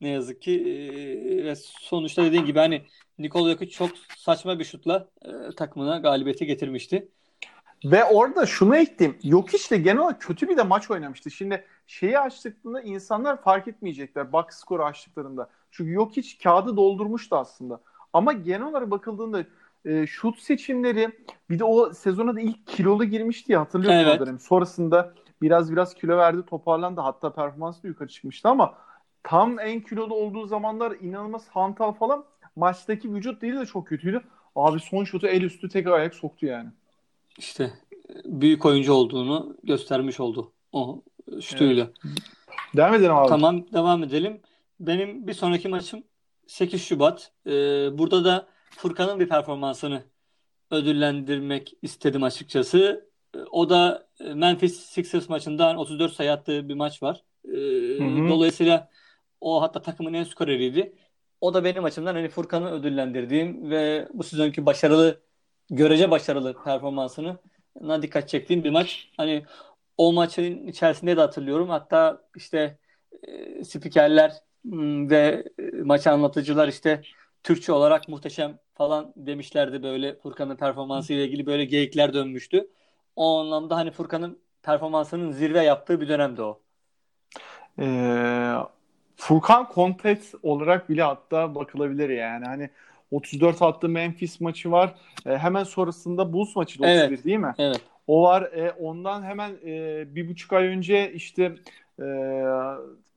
[0.01, 2.81] Ne yazık ki ee, ve sonuçta dediğin gibi hani
[3.19, 7.07] Nikola Jokic çok saçma bir şutla e, takımına galibiyeti getirmişti.
[7.85, 9.17] Ve orada şunu ektim.
[9.23, 11.31] Jokic de genel olarak kötü bir de maç oynamıştı.
[11.31, 15.49] Şimdi şeyi açtıklarında insanlar fark etmeyecekler box skoru açtıklarında.
[15.71, 17.81] Çünkü Jokic kağıdı doldurmuştu aslında.
[18.13, 19.43] Ama genel olarak bakıldığında
[19.85, 21.09] e, şut seçimleri
[21.49, 24.19] bir de o sezona da ilk kilolu girmişti ya hatırlıyorsun Evet.
[24.19, 24.39] dönem.
[24.39, 28.77] Sonrasında biraz biraz kilo verdi toparlandı hatta performansı da yukarı çıkmıştı ama
[29.23, 34.21] tam en kilolu olduğu zamanlar inanılmaz hantal falan maçtaki vücut değil de çok kötüydü.
[34.55, 36.69] Abi son şutu el üstü tek ayak soktu yani.
[37.39, 41.01] İşte e, büyük oyuncu olduğunu göstermiş oldu o
[41.41, 41.89] şutuyla.
[42.75, 43.29] Devam edelim abi.
[43.29, 44.41] Tamam devam edelim.
[44.79, 46.03] Benim bir sonraki maçım
[46.47, 47.31] 8 Şubat.
[47.47, 47.51] Ee,
[47.97, 50.03] burada da Furkan'ın bir performansını
[50.71, 53.09] ödüllendirmek istedim açıkçası.
[53.35, 57.23] Ee, O da e, Memphis Sixers maçından 34 sayı attığı bir maç var.
[57.45, 58.29] Ee, Hı hı.
[58.29, 58.89] dolayısıyla
[59.41, 60.93] o hatta takımın en skoreriydi.
[61.41, 65.21] O da benim açımdan hani Furkan'ı ödüllendirdiğim ve bu sezonki başarılı,
[65.69, 67.37] görece başarılı performansını
[68.01, 69.09] dikkat çektiğim bir maç.
[69.17, 69.45] Hani
[69.97, 71.69] o maçın içerisinde de hatırlıyorum.
[71.69, 72.77] Hatta işte
[73.23, 74.31] e, spikerler
[75.09, 77.01] ve e, maç anlatıcılar işte
[77.43, 82.67] Türkçe olarak muhteşem falan demişlerdi böyle Furkan'ın performansı ile ilgili böyle geyikler dönmüştü.
[83.15, 86.59] O anlamda hani Furkan'ın performansının zirve yaptığı bir dönemdi o.
[87.79, 88.53] Ee,
[89.15, 92.45] Furkan Kontet olarak bile hatta bakılabilir yani.
[92.45, 92.69] Hani
[93.11, 94.95] 34 attığı Memphis maçı var.
[95.25, 97.25] Ee, hemen sonrasında Bulls maçı da 31 Evet.
[97.25, 97.53] değil mi?
[97.57, 97.81] Evet.
[98.07, 98.41] O var.
[98.41, 101.55] E, ondan hemen e, bir buçuk ay önce işte
[101.99, 102.05] e,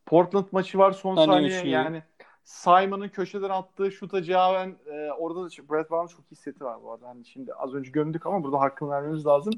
[0.06, 1.58] Portland maçı var son Hani saniye.
[1.58, 1.68] üçlü.
[1.68, 2.02] Yani
[2.44, 6.92] Simon'ın köşeden attığı şuta cevaben e, orada da Brett Brown'ın çok iyi seti var bu
[6.92, 7.08] arada.
[7.08, 9.52] Hani şimdi az önce gömdük ama burada hakkını vermemiz lazım.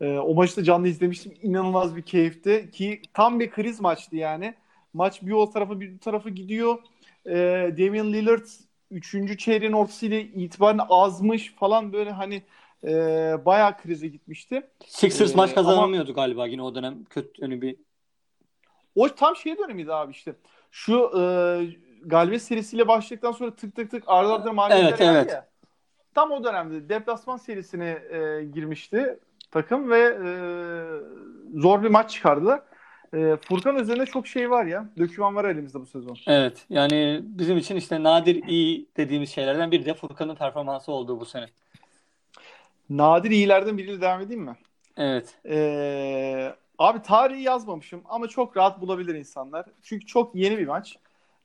[0.00, 1.32] E, o maçı da canlı izlemiştim.
[1.42, 4.54] İnanılmaz bir keyifti ki tam bir kriz maçtı yani.
[4.94, 6.78] Maç bir o tarafa bir bu tarafa gidiyor.
[7.26, 7.34] E,
[7.78, 8.44] Damian Lillard
[8.90, 9.38] 3.
[9.38, 12.42] çeyreğin ortasıyla itibaren azmış falan böyle hani
[12.84, 12.90] e,
[13.44, 14.70] bayağı krize gitmişti.
[14.86, 17.76] Sixers Ee, maç ama- kazanamıyordu galiba yine o dönem kötü hani bir
[18.94, 20.34] O tam şey dönemiydi abi işte.
[20.70, 21.22] Şu e,
[22.04, 25.30] galibiyet serisiyle başladıktan sonra tık tık tık arda arda mağlubiyetler Evet, evet.
[25.32, 25.48] ya.
[26.14, 29.18] Tam o dönemde deplasman serisine e, girmişti.
[29.50, 30.30] takım ve e,
[31.60, 32.62] zor bir maç çıkardılar.
[33.16, 34.88] E, Furkan üzerinde çok şey var ya.
[34.98, 36.16] Döküman var elimizde bu sezon.
[36.26, 36.64] Evet.
[36.70, 41.46] Yani bizim için işte nadir iyi dediğimiz şeylerden biri de Furkan'ın performansı olduğu bu sene.
[42.90, 44.56] Nadir iyilerden biriyle devam edeyim mi?
[44.96, 45.34] Evet.
[45.48, 49.66] E, abi tarihi yazmamışım ama çok rahat bulabilir insanlar.
[49.82, 50.96] Çünkü çok yeni bir maç.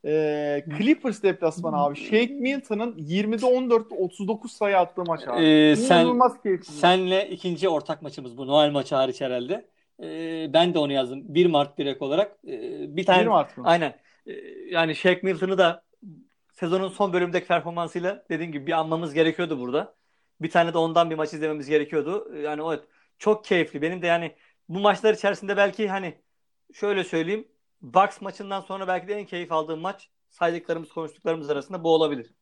[0.04, 1.96] E, Clippers deplasmanı abi.
[1.96, 5.44] Shake Milton'ın 20'de 14'te 39 sayı attığı maç abi.
[5.44, 6.72] Ee, sen, keyifli.
[6.72, 8.46] senle ikinci ortak maçımız bu.
[8.46, 9.64] Noel maçı hariç herhalde.
[10.02, 11.34] Ee, ben de onu yazdım.
[11.34, 12.38] 1 Mart direkt olarak.
[12.46, 13.64] Ee, bir tane 1 Mart mı?
[13.66, 14.00] Aynen.
[14.26, 14.32] Ee,
[14.70, 15.84] yani Shake Milton'ı da
[16.52, 19.94] sezonun son bölümündeki performansıyla dediğim gibi bir anmamız gerekiyordu burada.
[20.40, 22.34] Bir tane de ondan bir maç izlememiz gerekiyordu.
[22.36, 22.84] Yani evet
[23.18, 23.82] çok keyifli.
[23.82, 24.36] Benim de yani
[24.68, 26.18] bu maçlar içerisinde belki hani
[26.74, 27.48] şöyle söyleyeyim
[27.82, 32.34] Bucks maçından sonra belki de en keyif aldığım maç saydıklarımız konuştuklarımız arasında bu olabilir.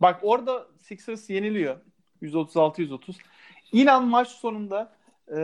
[0.00, 1.80] Bak orada Sixers yeniliyor.
[2.22, 3.16] 136-130.
[3.72, 4.92] İnan maç sonunda
[5.28, 5.36] e,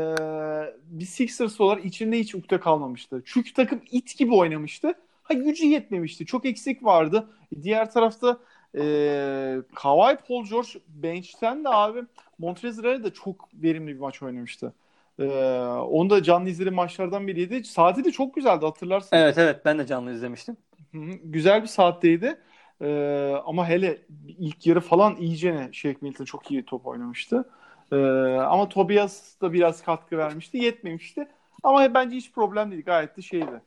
[0.82, 3.22] bir Sixers olarak içinde hiç ukde kalmamıştı.
[3.24, 4.94] Çünkü takım it gibi oynamıştı.
[5.22, 6.26] Ha gücü yetmemişti.
[6.26, 7.28] Çok eksik vardı.
[7.62, 8.38] Diğer tarafta
[8.78, 12.02] e, Kawhi Paul George bench'ten de abi
[12.38, 14.74] Montrezl de çok verimli bir maç oynamıştı.
[15.18, 15.24] Ee,
[15.68, 17.64] onu da canlı izlediğim maçlardan biriydi.
[17.64, 19.16] Saati de çok güzeldi hatırlarsın.
[19.16, 20.56] Evet evet ben de canlı izlemiştim.
[20.92, 22.38] Hı hı, Güzel bir saatteydi.
[22.82, 27.44] Ee, ama hele ilk yarı falan iyicene Shake Milton çok iyi top oynamıştı.
[27.92, 27.96] Ee,
[28.40, 30.58] ama Tobias da biraz katkı vermişti.
[30.58, 31.28] Yetmemişti.
[31.62, 32.84] Ama bence hiç problem değil.
[32.84, 33.62] Gayet de şeydi.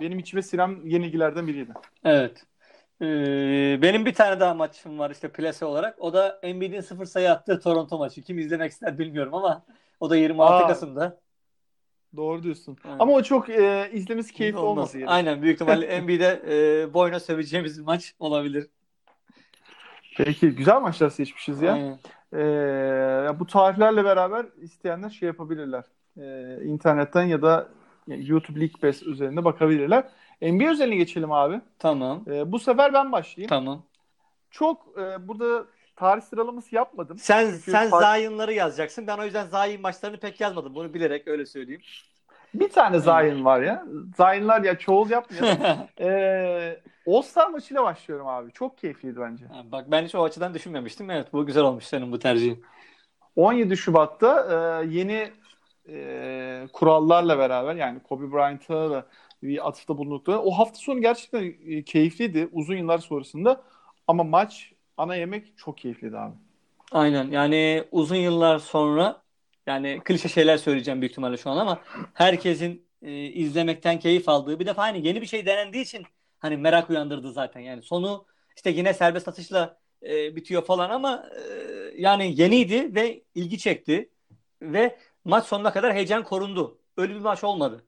[0.00, 1.72] Benim içime sinen yenilgilerden biriydi.
[2.04, 2.44] Evet.
[3.02, 5.96] Ee, benim bir tane daha maçım var işte plase olarak.
[5.98, 8.22] O da Embiid'in sıfır sayı attığı Toronto maçı.
[8.22, 9.62] Kim izlemek ister bilmiyorum ama
[10.00, 11.20] o da 26 Aa, Kasım'da.
[12.16, 12.76] Doğru diyorsun.
[12.84, 12.96] Evet.
[12.98, 14.78] Ama o çok e, izlemesi keyifli Olmaz.
[14.78, 15.10] olması yani.
[15.10, 18.66] Aynen büyük ihtimalle Embiid'e e, boyuna söveceğimiz bir maç olabilir.
[20.16, 21.72] Peki güzel maçlar seçmişiz ya.
[21.72, 21.98] Aynen.
[22.34, 22.38] Ee,
[23.40, 25.84] bu tarihlerle beraber isteyenler şey yapabilirler.
[26.20, 27.68] Ee, internetten ya da
[28.08, 30.04] YouTube League Pass üzerinde bakabilirler.
[30.42, 31.60] NBA özeline geçelim abi.
[31.78, 32.24] Tamam.
[32.26, 33.48] Ee, bu sefer ben başlayayım.
[33.48, 33.82] Tamam.
[34.50, 35.64] Çok e, burada
[35.96, 37.18] tarih sıralaması yapmadım.
[37.18, 39.06] Sen Çünkü sen fark- Zion'ları yazacaksın.
[39.06, 40.74] Ben o yüzden Zion maçlarını pek yazmadım.
[40.74, 41.82] Bunu bilerek öyle söyleyeyim.
[42.54, 43.84] Bir tane Zion var ya.
[44.16, 45.58] Zion'lar ya çoğul yapmayalım.
[46.00, 48.52] ee, All-Star maçıyla başlıyorum abi.
[48.52, 49.46] Çok keyifliydi bence.
[49.46, 51.10] Ha, Bak ben hiç o açıdan düşünmemiştim.
[51.10, 52.64] Evet bu güzel olmuş senin bu tercihin.
[53.36, 54.46] 17 Şubat'ta
[54.82, 55.30] e, yeni
[55.88, 59.06] e, kurallarla beraber yani Kobe Bryant'a da
[59.42, 60.38] bir atıfta bulundukları.
[60.38, 63.62] O hafta sonu gerçekten e, keyifliydi uzun yıllar sonrasında.
[64.06, 66.34] Ama maç ana yemek çok keyifliydi abi.
[66.92, 69.22] Aynen yani uzun yıllar sonra
[69.70, 71.80] yani klişe şeyler söyleyeceğim büyük ihtimalle şu an ama
[72.14, 76.06] herkesin e, izlemekten keyif aldığı bir defa hani yeni bir şey denendiği için
[76.38, 81.42] hani merak uyandırdı zaten yani sonu işte yine serbest atışla e, bitiyor falan ama e,
[81.96, 84.10] yani yeniydi ve ilgi çekti
[84.62, 86.78] ve maç sonuna kadar heyecan korundu.
[86.96, 87.84] Öyle bir maç olmadı.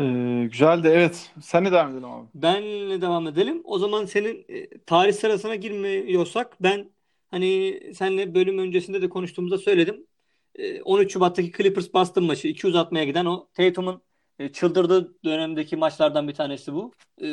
[0.00, 1.30] Ee, güzeldi evet.
[1.42, 2.26] Sen de devam edelim abi.
[2.34, 3.62] Benle devam edelim.
[3.64, 6.90] O zaman senin e, tarih sırasına girmiyorsak ben
[7.30, 10.06] hani seninle bölüm öncesinde de konuştuğumuzda söyledim.
[10.54, 14.02] E, 13 Şubat'taki Clippers Boston maçı 2 uzatmaya giden o Tatum'un
[14.38, 16.92] e, çıldırdığı dönemdeki maçlardan bir tanesi bu.
[17.20, 17.26] E,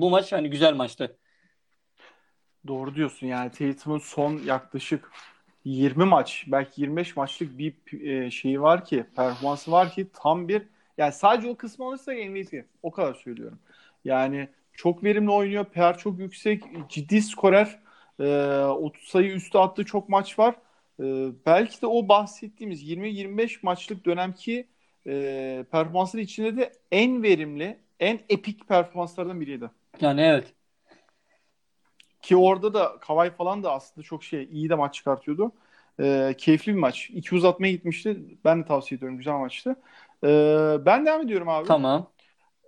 [0.00, 1.16] bu maç hani güzel maçtı.
[2.66, 5.10] Doğru diyorsun yani Tatum'un son yaklaşık
[5.64, 10.62] 20 maç belki 25 maçlık bir e, şeyi var ki performansı var ki tam bir
[10.98, 12.64] yani sadece o kısmı alırsak MVP.
[12.82, 13.58] O kadar söylüyorum.
[14.04, 15.64] Yani çok verimli oynuyor.
[15.64, 16.64] PR çok yüksek.
[16.88, 17.78] Ciddi skorer.
[18.20, 20.54] E, 30 sayı üstü attığı çok maç var.
[21.00, 21.04] E,
[21.46, 24.68] belki de o bahsettiğimiz 20-25 maçlık dönemki
[25.06, 29.70] e, performansları içinde de en verimli, en epik performanslardan biriydi.
[30.00, 30.54] Yani evet.
[32.22, 35.52] Ki orada da Kawhi falan da aslında çok şey iyi de maç çıkartıyordu.
[36.00, 37.10] Ee, keyifli bir maç.
[37.10, 38.20] İki uzatmaya gitmişti.
[38.44, 39.18] Ben de tavsiye ediyorum.
[39.18, 39.76] Güzel maçtı.
[40.24, 41.66] Ee, ben devam ediyorum abi.
[41.68, 42.10] Tamam.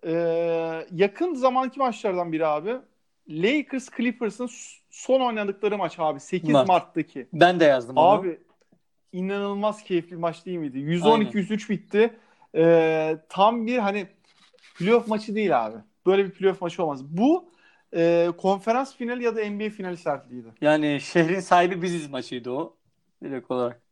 [0.07, 2.77] Ee, yakın zamanki maçlardan biri abi.
[3.29, 4.51] Lakers Clippers'ın
[4.91, 6.21] son oynadıkları maç abi.
[6.21, 6.69] 8 Mart.
[6.69, 7.27] Mart'taki.
[7.33, 8.09] Ben de yazdım onu.
[8.09, 8.41] Abi
[9.13, 10.79] inanılmaz keyifli maç değil miydi?
[10.79, 12.17] 112-103 bitti.
[12.55, 14.07] Ee, tam bir hani
[14.79, 15.77] playoff maçı değil abi.
[16.07, 17.05] Böyle bir playoff maçı olmaz.
[17.05, 17.53] Bu
[17.97, 20.49] e, konferans finali ya da NBA finali sertliydi.
[20.61, 22.77] Yani şehrin sahibi biziz maçıydı o.
[23.25, 23.83] Direkt olarak.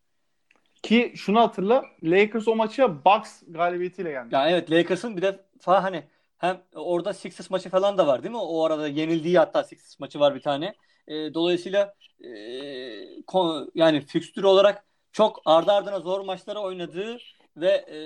[0.83, 4.35] Ki şunu hatırla Lakers o maça Bucks galibiyetiyle geldi.
[4.35, 6.03] Ya evet Lakers'ın bir de falan hani
[6.41, 8.41] hem orada Sixers maçı falan da var değil mi?
[8.41, 10.75] O arada yenildiği hatta Sixers maçı var bir tane.
[11.09, 12.29] E, dolayısıyla e,
[13.21, 17.19] ko- yani fikstür olarak çok ardı ardına zor maçları oynadığı
[17.57, 17.99] ve e,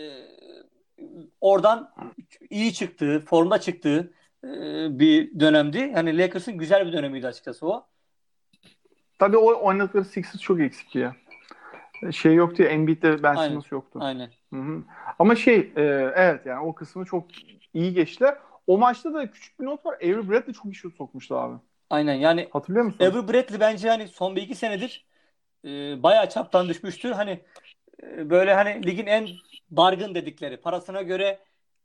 [1.40, 1.90] oradan
[2.51, 4.12] iyi çıktığı, formda çıktığı
[4.44, 4.49] e,
[4.99, 5.79] bir dönemdi.
[5.79, 7.87] Yani Lakers'ın güzel bir dönemiydi açıkçası o.
[9.18, 11.16] Tabii o oynadıkları Sixers çok eksikti ya.
[12.12, 13.49] Şey yoktu ya Embiid'de Ben Aynen.
[13.49, 13.99] Simmons yoktu.
[14.03, 14.31] Aynen.
[14.53, 14.83] Hı hı.
[15.19, 15.83] Ama şey e,
[16.17, 17.27] evet yani o kısmı çok
[17.75, 18.38] iyi geçtiler.
[18.67, 19.95] O maçta da küçük bir not var.
[19.95, 21.57] Avery Bradley çok iyi şut sokmuştu abi.
[21.90, 23.05] Aynen yani Hatırlıyor musun?
[23.05, 25.07] Avery Bradley bence hani son bir iki senedir
[25.64, 27.11] e, bayağı çaptan düşmüştür.
[27.11, 27.40] Hani
[28.03, 29.29] e, böyle hani ligin en
[29.71, 31.38] bargın dedikleri parasına göre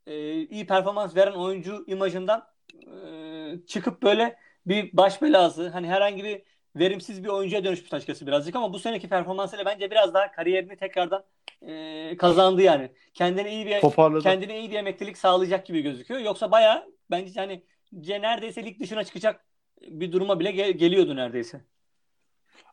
[0.08, 6.42] e, iyi performans veren oyuncu imajından e, çıkıp böyle bir baş belası hani herhangi bir
[6.76, 11.24] verimsiz bir oyuncuya dönüşmüş açıkçası birazcık ama bu seneki performansıyla bence biraz daha kariyerini tekrardan
[11.62, 12.92] e, kazandı yani.
[13.14, 14.24] Kendine iyi bir Toparladı.
[14.24, 16.20] kendine iyi bir emeklilik sağlayacak gibi gözüküyor.
[16.20, 19.46] Yoksa bayağı bence hani neredeyse lig dışına çıkacak
[19.88, 21.62] bir duruma bile gel- geliyordu neredeyse.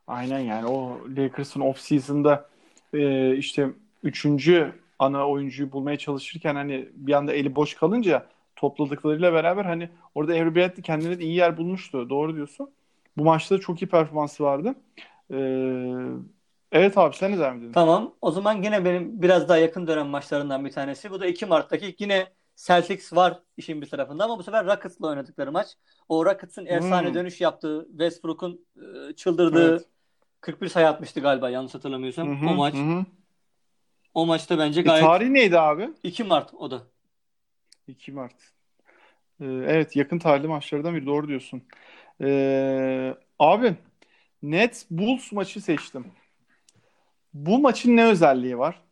[0.07, 2.49] Aynen yani o Lakers'ın off-season'da
[2.93, 3.71] e, işte
[4.03, 10.33] üçüncü ana oyuncuyu bulmaya çalışırken hani bir anda eli boş kalınca topladıklarıyla beraber hani orada
[10.33, 12.11] Avery Bradley kendine de iyi yer bulmuştu.
[12.11, 12.71] Doğru diyorsun.
[13.17, 14.75] Bu maçta çok iyi performansı vardı.
[15.33, 15.37] E,
[16.73, 17.75] evet abi sen ne devam ediyorsun?
[17.75, 18.15] Tamam.
[18.21, 21.11] O zaman yine benim biraz daha yakın dönem maçlarından bir tanesi.
[21.11, 25.53] Bu da 2 Mart'taki yine Celtics var işin bir tarafında ama bu sefer Rockets'la oynadıkları
[25.53, 25.77] maç.
[26.09, 27.15] O Rockets'ın efsane Hmm.
[27.15, 28.67] dönüş yaptığı, Westbrook'un
[29.11, 29.89] e, çıldırdığı Evet.
[30.41, 32.29] 41 sayı atmıştı galiba yanlış hatırlamıyorsam.
[32.29, 32.75] Hı hı, O maç.
[32.75, 33.05] hı.
[34.15, 35.91] O maçta bence E, gayet tarihi neydi abi?
[36.03, 36.83] 2 Mart o da.
[37.87, 38.53] 2 Mart.
[39.41, 41.63] Ee, evet yakın tarihli maçlardan biri doğru diyorsun.
[42.23, 43.75] Ee, abi
[44.43, 46.05] Nets Bulls maçı seçtim.
[47.35, 48.83] Bu maçın ne özelliği var?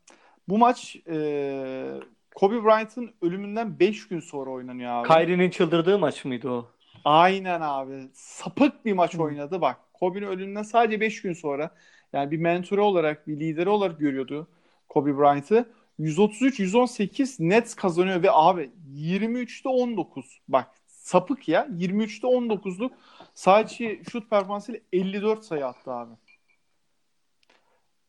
[0.49, 2.01] Bu maç e,
[2.35, 5.09] Kobe Bryant'ın ölümünden 5 gün sonra oynanıyor abi.
[5.09, 6.71] Kyrie'nin çıldırdığı maç mıydı o?
[7.05, 8.09] Aynen abi.
[8.13, 9.77] Sapık bir maç oynadı bak.
[9.93, 11.71] Kobe'nin ölümünden sadece 5 gün sonra
[12.13, 14.49] yani bir mentörü olarak, bir lideri olarak görüyordu
[14.89, 15.69] Kobe Bryant'ı.
[15.99, 20.41] 133-118 Nets kazanıyor ve abi 23'te 19.
[20.49, 21.67] Bak sapık ya.
[21.67, 22.91] 23'te 19'luk
[23.35, 26.13] sadece şut performansıyla 54 sayı attı abi.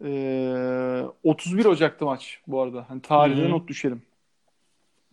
[0.03, 2.85] Ee, 31 Ocak'ta maç bu arada.
[2.89, 4.01] Hani tarihine not düşelim.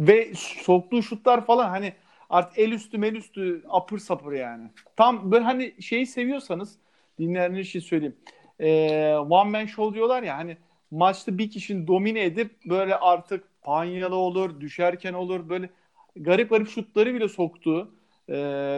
[0.01, 1.93] Ve soktuğu şutlar falan hani
[2.31, 4.71] artık el üstü mel üstü apır sapır yani.
[4.97, 6.79] Tam böyle hani şeyi seviyorsanız
[7.19, 8.17] dinleyenler için söyleyeyim.
[8.61, 10.57] Ee, one man show diyorlar ya hani
[10.91, 15.71] maçta bir kişinin domine edip böyle artık panyalı olur, düşerken olur böyle
[16.17, 17.91] garip garip şutları bile soktuğu
[18.29, 18.33] e,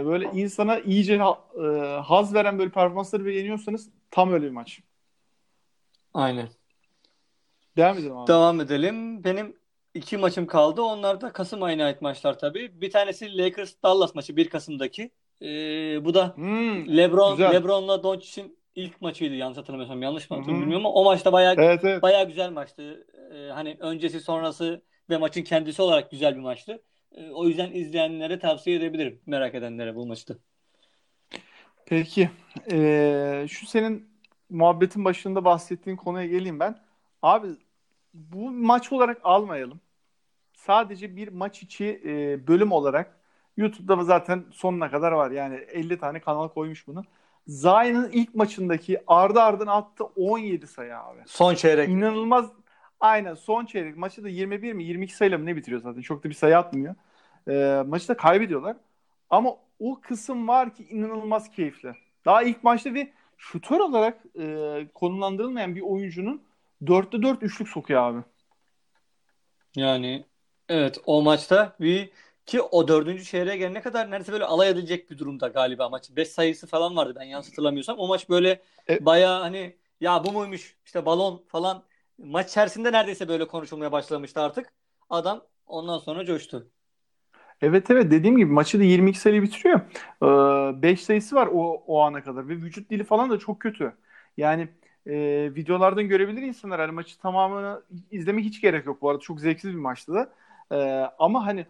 [0.06, 1.66] böyle insana iyice ha- e,
[2.00, 4.80] haz veren böyle performansları beğeniyorsanız tam öyle bir maç.
[6.14, 6.48] Aynen.
[7.76, 8.26] Devam edelim abi.
[8.28, 9.24] Devam edelim.
[9.24, 9.56] Benim
[9.94, 10.82] iki maçım kaldı.
[10.82, 12.80] Onlar da Kasım ayına ait maçlar tabii.
[12.80, 15.10] Bir tanesi Lakers Dallas maçı 1 Kasım'daki.
[15.42, 15.46] Ee,
[16.04, 17.52] bu da Hmm, LeBron güzel.
[17.52, 20.02] LeBron'la Doncic'in ilk maçıydı yanlış hatırlamıyorsam.
[20.02, 22.02] Yanlış mı hatırlıyorum bilmiyorum ama o maçta bayağı Evet evet.
[22.02, 23.06] bayağı güzel maçtı.
[23.34, 26.82] Ee, hani öncesi sonrası ve maçın kendisi olarak güzel bir maçtı.
[27.14, 29.20] Ee, o yüzden izleyenlere tavsiye edebilirim.
[29.26, 30.38] Merak edenlere bu maçtı.
[31.86, 32.30] Peki.
[32.70, 34.08] Ee, şu senin
[34.50, 36.78] muhabbetin başında bahsettiğin konuya geleyim ben.
[37.22, 37.48] Abi
[38.14, 39.80] bu maç olarak almayalım.
[40.52, 43.20] Sadece bir maç içi e, bölüm olarak
[43.56, 45.30] YouTube'da zaten sonuna kadar var.
[45.30, 47.04] Yani 50 tane kanal koymuş bunu.
[47.46, 51.20] Zion'ın ilk maçındaki ardı ardına attı 17 sayı abi.
[51.26, 51.88] Son çeyrek.
[51.88, 52.52] İnanılmaz.
[53.04, 53.96] Aynen son çeyrek.
[53.96, 56.00] Maçı da 21 mi 22 sayıyla mı ne bitiriyor zaten.
[56.00, 56.94] Çok da bir sayı atmıyor.
[57.48, 58.76] Ee, maçı da kaybediyorlar.
[59.30, 61.92] Ama o kısım var ki inanılmaz keyifli.
[62.24, 66.42] Daha ilk maçta bir şutör olarak e, konumlandırılmayan bir oyuncunun
[66.86, 68.22] 4'te 4 üçlük sokuyor abi.
[69.76, 70.24] Yani
[70.68, 72.10] evet o maçta bir
[72.46, 76.10] ki o dördüncü çeyreğe gelene kadar neredeyse böyle alay edilecek bir durumda galiba maç.
[76.16, 77.98] 5 sayısı falan vardı ben yanlış hatırlamıyorsam.
[77.98, 81.82] O maç böyle E- bayağı hani ya bu muymuş işte balon falan
[82.18, 84.72] maç içerisinde neredeyse böyle konuşulmaya başlamıştı artık.
[85.10, 86.70] Adam ondan sonra coştu.
[87.60, 89.80] Evet evet dediğim gibi maçı da 22 sayı bitiriyor.
[90.82, 93.92] 5 sayısı var o, o ana kadar ve vücut dili falan da çok kötü.
[94.36, 94.68] Yani
[95.06, 95.14] e,
[95.54, 99.78] videolardan görebilir insanlar hani maçı tamamını izlemek hiç gerek yok bu arada çok zevksiz bir
[99.78, 100.32] maçtı da.
[100.72, 100.76] E,
[101.18, 101.66] ama hani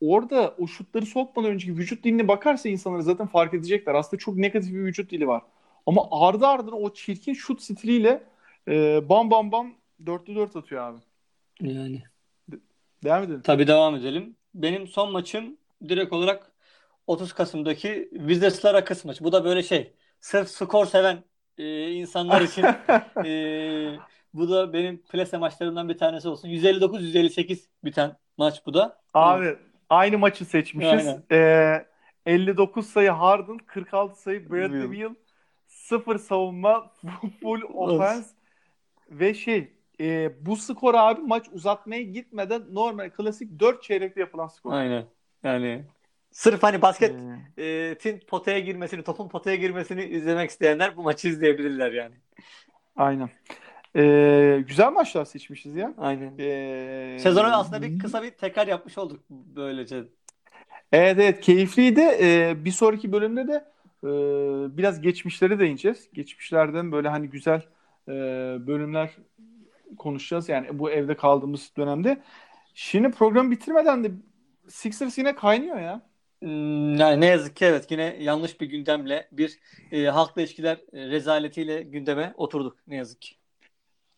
[0.00, 3.94] orada o şutları sokmadan önceki vücut diline bakarsa insanlar zaten fark edecekler.
[3.94, 5.42] Aslında çok negatif bir vücut dili var.
[5.86, 8.22] Ama ardı ardına o çirkin şut stiliyle
[8.68, 10.98] e, bam bam bam 4'te 4 atıyor abi.
[11.60, 12.02] Yani.
[13.04, 13.42] Devam edelim.
[13.42, 14.36] Tabii devam edelim.
[14.54, 15.56] Benim son maçım
[15.88, 16.52] direkt olarak
[17.06, 19.24] 30 Kasım'daki Wizards'la Rockets maçı.
[19.24, 21.24] Bu da böyle şey sırf skor seven
[21.58, 22.64] e, insanlar için
[23.24, 23.98] e,
[24.34, 26.48] bu da benim plase maçlarımdan bir tanesi olsun.
[26.48, 29.00] 159-158 biten maç bu da.
[29.14, 29.56] Abi
[29.90, 31.06] aynı maçı seçmişiz.
[31.06, 31.22] Aynen.
[31.32, 31.86] Ee,
[32.26, 34.92] 59 sayı Harden, 46 sayı Bradley Beal.
[34.92, 35.14] Beal,
[35.66, 36.92] 0 savunma,
[37.40, 38.30] full offense
[39.10, 44.72] ve şey e, bu skor abi maç uzatmaya gitmeden normal klasik 4 çeyrekte yapılan skor.
[44.72, 45.04] Aynen.
[45.42, 45.84] Yani
[46.30, 47.16] sırf hani basket
[47.58, 52.14] Ee, e, tin potaya girmesini, topun potaya girmesini izlemek isteyenler bu maçı izleyebilirler yani.
[52.96, 53.30] aynen.
[53.96, 55.94] Ee, güzel maçlar seçmişiz ya.
[55.98, 56.32] Aynen.
[56.38, 60.04] Ee, Sezonu aslında bir kısa bir tekrar yapmış olduk böylece.
[60.92, 62.00] Evet evet keyifliydi.
[62.00, 63.64] Ee, bir sonraki bölümde de
[64.04, 64.08] e,
[64.76, 66.08] biraz geçmişlere değineceğiz.
[66.12, 67.62] Geçmişlerden böyle hani güzel
[68.08, 68.12] e,
[68.66, 69.10] bölümler
[69.98, 70.48] konuşacağız.
[70.48, 72.22] Yani bu evde kaldığımız dönemde.
[72.74, 74.10] Şimdi programı bitirmeden de
[74.68, 76.02] Sixers yine kaynıyor ya.
[76.42, 79.58] Hmm, Yani ne yazık ki evet yine yanlış bir gündemle bir
[79.92, 83.34] e, halkla ilişkiler e, rezaletiyle gündeme oturduk ne yazık ki.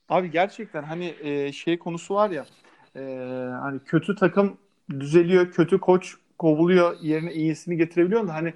[0.09, 2.47] Abi gerçekten hani e, şey konusu var ya
[2.97, 3.01] e,
[3.61, 4.59] hani kötü takım
[4.91, 8.55] düzeliyor, kötü koç kovuluyor, yerine iyisini getirebiliyor da hani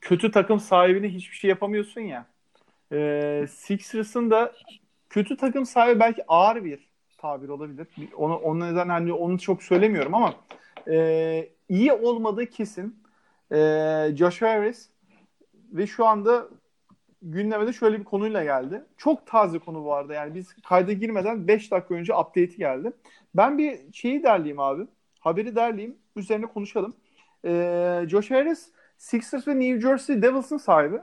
[0.00, 2.26] kötü takım sahibine hiçbir şey yapamıyorsun ya.
[2.92, 4.52] E, Sixers'ın da
[5.10, 7.88] kötü takım sahibi belki ağır bir tabir olabilir.
[8.16, 10.34] Onu, onun neden hani onu çok söylemiyorum ama
[10.88, 13.02] e, iyi olmadığı kesin.
[13.52, 13.56] E,
[14.16, 14.88] Josh Harris
[15.72, 16.48] ve şu anda
[17.22, 18.84] gündeme de şöyle bir konuyla geldi.
[18.96, 20.14] Çok taze konu bu arada.
[20.14, 22.92] Yani biz kayda girmeden 5 dakika önce update'i geldi.
[23.34, 24.86] Ben bir şeyi derleyeyim abi.
[25.20, 25.96] Haberi derleyeyim.
[26.16, 26.94] Üzerine konuşalım.
[27.44, 31.00] Ee, Josh Harris Sixers ve New Jersey Devils'ın sahibi.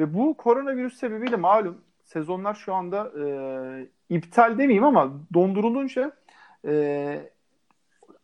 [0.00, 6.12] Ve bu koronavirüs sebebiyle malum sezonlar şu anda e, iptal demeyeyim ama dondurulunca
[6.66, 7.30] e,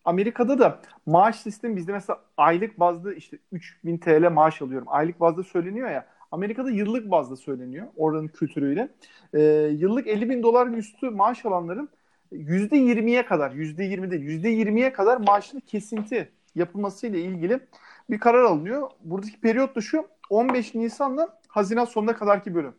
[0.04, 4.88] Amerika'da da maaş sistemi bizde mesela aylık bazda işte 3000 TL maaş alıyorum.
[4.90, 6.06] Aylık bazda söyleniyor ya.
[6.30, 8.88] Amerika'da yıllık bazda söyleniyor oranın kültürüyle.
[9.34, 9.40] Ee,
[9.72, 11.88] yıllık 50 bin dolar üstü maaş alanların
[12.32, 17.60] %20'ye kadar, %20 değil, %20'ye kadar maaşını kesinti yapılmasıyla ilgili
[18.10, 18.90] bir karar alınıyor.
[19.00, 22.74] Buradaki periyot da şu 15 Nisan'dan Haziran sonuna kadarki bölüm.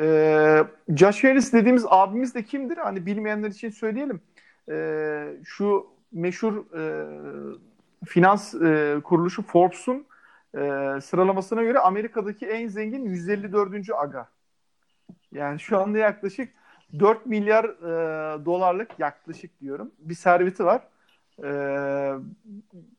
[0.00, 0.64] Ee,
[0.96, 2.76] Josh Harris dediğimiz abimiz de kimdir?
[2.76, 4.20] Hani bilmeyenler için söyleyelim.
[4.70, 6.84] Ee, şu meşhur e,
[8.04, 10.06] finans e, kuruluşu Forbes'un
[10.54, 10.58] e,
[11.02, 13.90] sıralamasına göre Amerika'daki en zengin 154.
[13.90, 14.28] aga.
[15.32, 16.48] Yani şu anda yaklaşık
[16.98, 20.82] 4 milyar e, dolarlık yaklaşık diyorum bir serveti var.
[21.44, 21.50] E,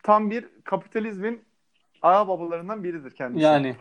[0.03, 1.41] tam bir kapitalizmin
[2.01, 3.43] ağa babalarından biridir kendisi.
[3.43, 3.75] Yani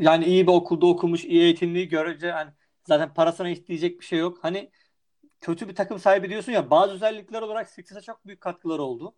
[0.00, 2.50] yani iyi bir okulda okumuş, iyi eğitimli görece hani
[2.88, 4.38] zaten parasına isteyecek bir şey yok.
[4.42, 4.70] Hani
[5.40, 9.14] kötü bir takım sahibi diyorsun ya bazı özellikler olarak Sixers'a çok büyük katkıları oldu.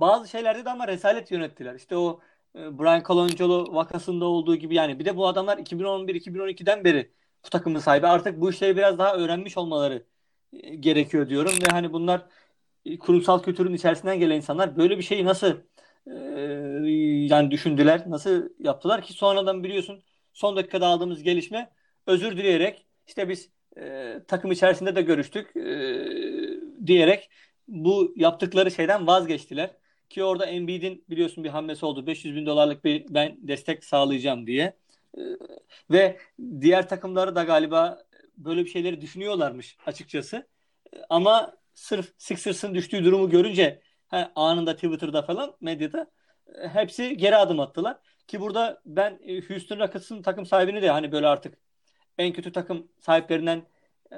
[0.00, 1.74] Bazı şeylerde de ama rezalet yönettiler.
[1.74, 2.20] İşte o
[2.56, 7.12] e, Brian Colangelo vakasında olduğu gibi yani bir de bu adamlar 2011-2012'den beri
[7.44, 8.06] bu takımın sahibi.
[8.06, 10.06] Artık bu işleri biraz daha öğrenmiş olmaları
[10.52, 12.26] e, gerekiyor diyorum ve hani bunlar
[12.84, 15.56] e, kurumsal kültürün içerisinden gelen insanlar böyle bir şeyi nasıl
[16.06, 16.12] e,
[17.30, 21.70] yani düşündüler, nasıl yaptılar ki sonradan biliyorsun son dakikada aldığımız gelişme
[22.06, 25.66] özür dileyerek işte biz e, takım içerisinde de görüştük e,
[26.86, 27.30] diyerek
[27.68, 29.70] bu yaptıkları şeyden vazgeçtiler.
[30.10, 32.06] Ki orada Embiid'in biliyorsun bir hamlesi oldu.
[32.06, 34.76] 500 bin dolarlık bir ben destek sağlayacağım diye.
[35.18, 35.22] E,
[35.90, 36.18] ve
[36.60, 38.02] diğer takımları da galiba
[38.36, 40.46] böyle bir şeyleri düşünüyorlarmış açıkçası.
[40.92, 46.10] E, ama sırf Sixers'ın düştüğü durumu görünce he, anında Twitter'da falan medyada
[46.54, 47.96] e, hepsi geri adım attılar.
[48.26, 51.58] Ki burada ben e, Houston Rockets'ın takım sahibini de hani böyle artık
[52.18, 53.62] en kötü takım sahiplerinden
[54.12, 54.16] e,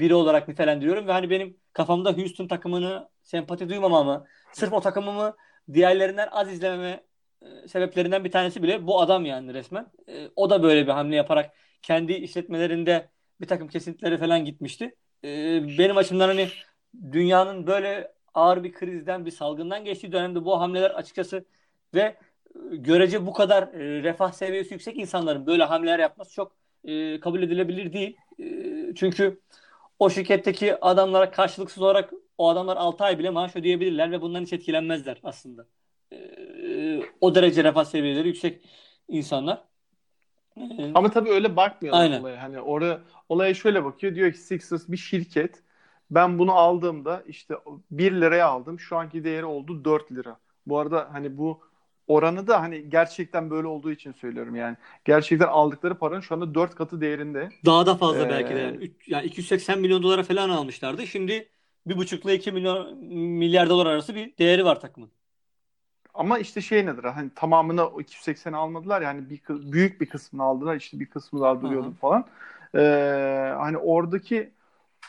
[0.00, 5.36] biri olarak nitelendiriyorum ve hani benim kafamda Houston takımını sempati duymamamı, sırf o takımımı
[5.72, 7.04] diğerlerinden az izlememe
[7.66, 9.86] sebeplerinden bir tanesi bile bu adam yani resmen.
[10.36, 13.10] O da böyle bir hamle yaparak kendi işletmelerinde
[13.40, 14.96] bir takım kesintileri falan gitmişti.
[15.78, 16.48] Benim açımdan hani
[17.12, 21.44] dünyanın böyle ağır bir krizden, bir salgından geçtiği dönemde bu hamleler açıkçası
[21.94, 22.16] ve
[22.72, 26.52] görece bu kadar e, refah seviyesi yüksek insanların böyle hamleler yapması çok
[26.84, 28.16] e, kabul edilebilir değil.
[28.38, 28.44] E,
[28.94, 29.40] çünkü
[29.98, 34.52] o şirketteki adamlara karşılıksız olarak o adamlar 6 ay bile maaş ödeyebilirler ve bundan hiç
[34.52, 35.66] etkilenmezler aslında.
[36.12, 36.16] E,
[37.20, 38.64] o derece refah seviyeleri yüksek
[39.08, 39.64] insanlar.
[40.56, 42.20] E, Ama tabii öyle bakmıyorlar Aynen.
[42.20, 42.42] olaya.
[42.42, 44.14] Hani oraya olaya şöyle bakıyor.
[44.14, 45.62] Diyor ki Sixers bir şirket.
[46.14, 47.54] Ben bunu aldığımda işte
[47.90, 48.80] 1 liraya aldım.
[48.80, 50.36] Şu anki değeri oldu 4 lira.
[50.66, 51.60] Bu arada hani bu
[52.06, 54.76] oranı da hani gerçekten böyle olduğu için söylüyorum yani.
[55.04, 57.48] Gerçekten aldıkları paranın şu anda 4 katı değerinde.
[57.64, 58.58] Daha da fazla Ee, belki de.
[58.58, 61.06] Yani, Üç- yani 280 milyon dolara falan almışlardı.
[61.06, 61.48] Şimdi
[61.86, 65.10] 1,5 ile 2 milyon milyar dolar arası bir değeri var takımın.
[66.14, 67.04] Ama işte şey nedir?
[67.04, 70.76] Hani tamamını o 280'i almadılar yani bir büyük bir kısmını aldılar.
[70.76, 72.24] İşte bir kısmı daha duruyordu falan.
[72.74, 74.50] Ee, hani oradaki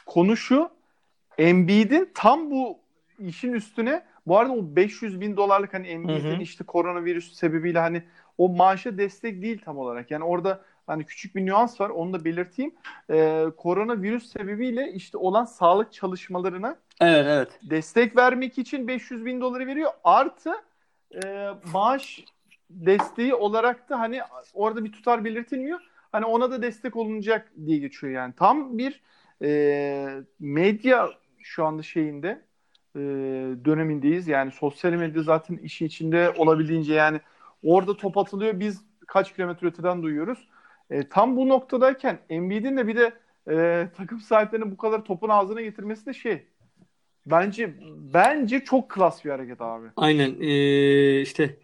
[0.06, 0.70] konu şu
[1.38, 2.80] Embiid'in tam bu
[3.20, 8.04] işin üstüne bu arada o 500 bin dolarlık hani Embiid'in işte koronavirüs sebebiyle hani
[8.38, 10.12] o maaşa destek değil tam olarak.
[10.12, 12.74] Yani orada hani küçük bir nüans var onu da belirteyim.
[13.10, 17.60] Ee, koronavirüs sebebiyle işte olan sağlık çalışmalarına Evet evet.
[17.70, 19.92] destek vermek için 500 bin doları veriyor.
[20.04, 20.54] Artı
[21.24, 22.24] e, maaş
[22.70, 24.22] desteği olarak da hani
[24.54, 25.80] orada bir tutar belirtilmiyor.
[26.12, 28.34] hani ona da destek olunacak diye geçiyor yani.
[28.38, 29.02] Tam bir
[29.42, 31.10] e, medya
[31.44, 32.42] şu anda şeyinde
[32.96, 33.00] e,
[33.66, 34.28] dönemindeyiz.
[34.28, 37.20] Yani sosyal medya zaten işin içinde olabildiğince yani
[37.64, 40.48] orada top atılıyor biz kaç kilometre öteden duyuyoruz.
[40.90, 43.14] E, tam bu noktadayken Embiid'in de bir de
[43.50, 46.48] e, takım sahiplerinin bu kadar topun ağzına getirmesi de şey
[47.26, 47.74] bence
[48.14, 49.88] bence çok klas bir hareket abi.
[49.96, 51.58] Aynen ee, işte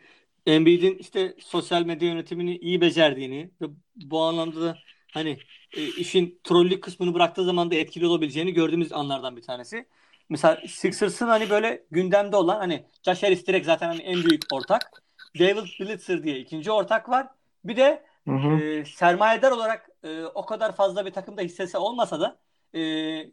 [0.46, 3.66] Embiid'in işte sosyal medya yönetimini iyi becerdiğini ve
[3.96, 4.78] bu anlamda da
[5.14, 5.38] hani
[5.74, 9.86] e, işin trollük kısmını bıraktığı zaman da etkili olabileceğini gördüğümüz anlardan bir tanesi.
[10.30, 15.04] Mesela Sixers'ın hani böyle gündemde olan hani Josh Harris direkt zaten hani en büyük ortak.
[15.40, 17.28] David Blitzer diye ikinci ortak var.
[17.64, 18.62] Bir de hı hı.
[18.62, 22.40] E, sermayedar olarak e, o kadar fazla bir takımda hissesi olmasa da
[22.74, 22.80] e,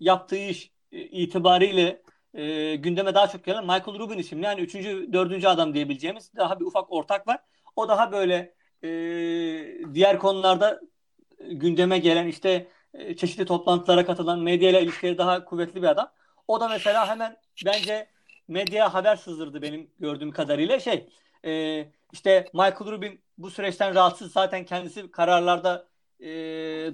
[0.01, 2.03] yaptığı iş e, itibariyle
[2.35, 6.65] e, gündeme daha çok gelen Michael Rubin isimli yani üçüncü, dördüncü adam diyebileceğimiz daha bir
[6.65, 7.41] ufak ortak var.
[7.77, 8.89] O daha böyle e,
[9.95, 10.81] diğer konularda
[11.39, 16.13] gündeme gelen işte e, çeşitli toplantılara katılan medyayla ilişkileri daha kuvvetli bir adam.
[16.49, 18.09] O da mesela hemen bence
[18.49, 21.09] medyaya haber sızdırdı benim gördüğüm kadarıyla şey
[21.45, 25.89] e, işte Michael Rubin bu süreçten rahatsız zaten kendisi kararlarda
[26.21, 26.27] e,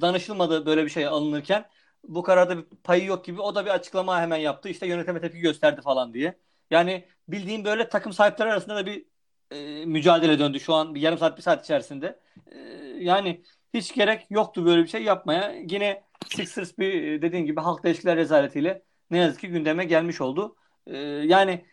[0.01, 1.65] danışılmadı böyle bir şey alınırken
[2.05, 5.39] bu kararda bir payı yok gibi o da bir açıklama hemen yaptı işte yönetime tepki
[5.41, 6.39] gösterdi falan diye.
[6.71, 9.07] Yani bildiğim böyle takım sahipleri arasında da bir
[9.51, 12.21] e, mücadele döndü şu an bir yarım saat bir saat içerisinde.
[12.47, 12.59] E,
[12.99, 13.43] yani
[13.75, 15.53] hiç gerek yoktu böyle bir şey yapmaya.
[15.53, 20.57] Yine Sixers bir dediğin gibi halk ilişkiler rezaletiyle ne yazık ki gündeme gelmiş oldu.
[20.87, 21.65] Ee, yani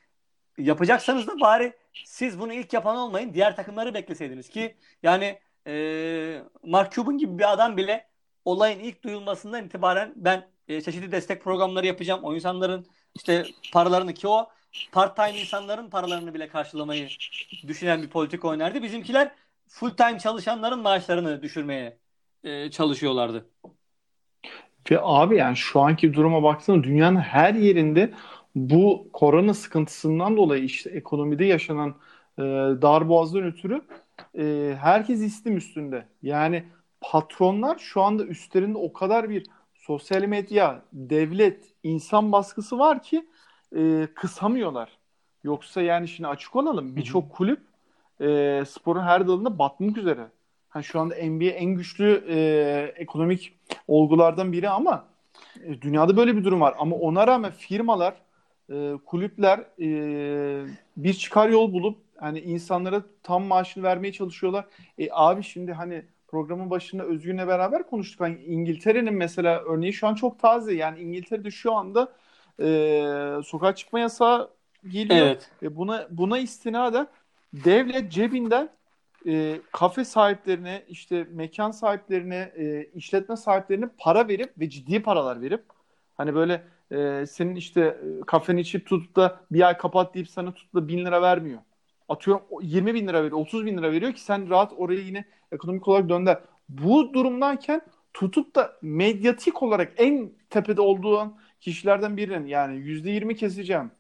[0.58, 1.74] yapacaksanız da bari
[2.06, 3.34] siz bunu ilk yapan olmayın.
[3.34, 8.10] Diğer takımları bekleseydiniz ki yani e, Mark Cuban gibi bir adam bile
[8.46, 12.24] olayın ilk duyulmasından itibaren ben e, çeşitli destek programları yapacağım.
[12.24, 12.86] O insanların
[13.16, 14.50] işte paralarını ki o
[14.92, 17.10] part-time insanların paralarını bile karşılamayı
[17.68, 18.84] düşünen bir politik oynardı.
[18.84, 19.32] Bizimkiler
[19.70, 21.98] full-time çalışanların maaşlarını düşürmeye
[22.44, 23.46] e, çalışıyorlardı.
[24.92, 28.14] Ve abi yani şu anki duruma baktığında dünyanın her yerinde
[28.56, 31.96] bu korona sıkıntısından dolayı işte ekonomide yaşanan
[32.38, 32.42] e,
[32.82, 33.82] darboğazdan ötürü
[34.38, 36.06] e, herkes istim üstünde.
[36.22, 36.64] Yani
[37.02, 43.30] patronlar şu anda üstlerinde o kadar bir sosyal medya, devlet, insan baskısı var ki
[43.76, 44.98] e, kısamıyorlar.
[45.44, 47.69] Yoksa yani şimdi açık olalım birçok kulüp
[48.22, 50.28] e, sporun her dalında batmak üzere.
[50.76, 55.06] Yani şu anda NBA en güçlü e, ekonomik olgulardan biri ama
[55.64, 56.76] e, dünyada böyle bir durum var.
[56.80, 58.14] Ama ona rağmen firmalar,
[58.72, 60.66] e, kulüpler e,
[60.98, 64.66] bir çıkar yol bulup hani insanlara tam maaşını vermeye çalışıyorlar.
[64.98, 68.22] E, abi şimdi hani programın başında Özgün'le beraber konuştuk.
[68.22, 70.74] Hani İngiltere'nin mesela örneği şu an çok taze.
[70.74, 72.14] Yani İngiltere'de şu anda
[72.62, 74.50] e, sokağa çıkma yasağı
[74.88, 75.26] geliyor.
[75.26, 75.52] Evet.
[75.64, 77.08] E, buna buna istinaden
[77.54, 78.70] devlet cebinden
[79.28, 85.64] e, kafe sahiplerine, işte mekan sahiplerine, e, işletme sahiplerine para verip ve ciddi paralar verip
[86.18, 90.54] hani böyle e, senin işte e, kafeni içip tutup da bir ay kapat deyip sana
[90.54, 91.60] tutup da bin lira vermiyor.
[92.10, 95.88] Atıyorum 20 bin lira veriyor, 30 bin lira veriyor ki sen rahat oraya yine ekonomik
[95.88, 96.40] olarak dönder.
[96.70, 97.82] Bu durumdayken
[98.14, 103.92] tutup da medyatik olarak en tepede olduğun kişilerden birinin yani %20 keseceğim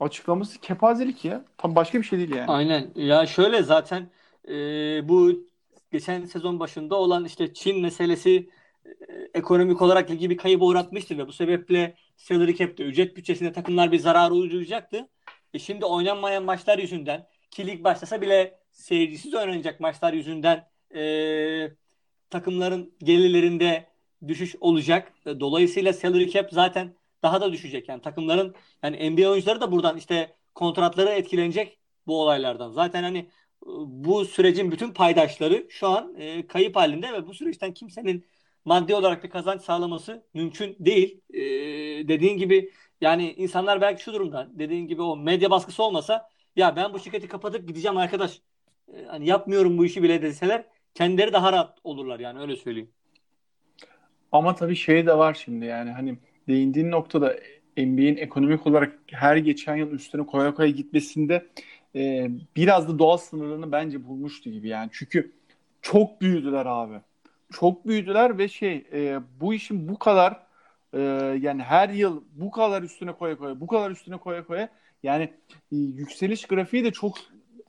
[0.00, 1.44] açıklaması kepazelik ya.
[1.58, 2.50] Tam başka bir şey değil yani.
[2.50, 2.90] Aynen.
[2.94, 4.10] Ya şöyle zaten
[4.48, 4.54] e,
[5.08, 5.32] bu
[5.92, 8.50] geçen sezon başında olan işte Çin meselesi
[8.86, 8.90] e,
[9.34, 13.98] ekonomik olarak ligi bir kayıp uğratmıştı ve bu sebeple salary cap'te ücret bütçesinde takımlar bir
[13.98, 15.08] zarar uğrayacaktı.
[15.54, 21.02] E şimdi oynanmayan maçlar yüzünden ki lig başlasa bile seyircisiz oynanacak maçlar yüzünden e,
[22.30, 23.86] takımların gelirlerinde
[24.28, 25.12] düşüş olacak.
[25.26, 27.88] E, dolayısıyla salary cap zaten daha da düşecek.
[27.88, 32.70] Yani takımların yani NBA oyuncuları da buradan işte kontratları etkilenecek bu olaylardan.
[32.70, 33.30] Zaten hani
[33.86, 38.26] bu sürecin bütün paydaşları şu an e, kayıp halinde ve bu süreçten kimsenin
[38.64, 41.20] maddi olarak bir kazanç sağlaması mümkün değil.
[41.30, 41.40] E,
[42.08, 46.92] dediğin gibi yani insanlar belki şu durumda dediğin gibi o medya baskısı olmasa ya ben
[46.92, 48.40] bu şirketi kapatıp gideceğim arkadaş
[48.94, 52.90] e, hani yapmıyorum bu işi bile deseler kendileri daha rahat olurlar yani öyle söyleyeyim.
[54.32, 56.18] Ama tabii şey de var şimdi yani hani
[56.50, 57.36] değindiğin noktada
[57.76, 61.46] NBA'in ekonomik olarak her geçen yıl üstüne koya koya gitmesinde
[61.94, 64.88] e, biraz da doğal sınırlarını bence bulmuştu gibi yani.
[64.92, 65.32] Çünkü
[65.82, 67.00] çok büyüdüler abi.
[67.52, 70.46] Çok büyüdüler ve şey e, bu işin bu kadar
[70.92, 71.00] e,
[71.40, 74.68] yani her yıl bu kadar üstüne koya koya bu kadar üstüne koya koya
[75.02, 75.22] yani
[75.72, 77.18] e, yükseliş grafiği de çok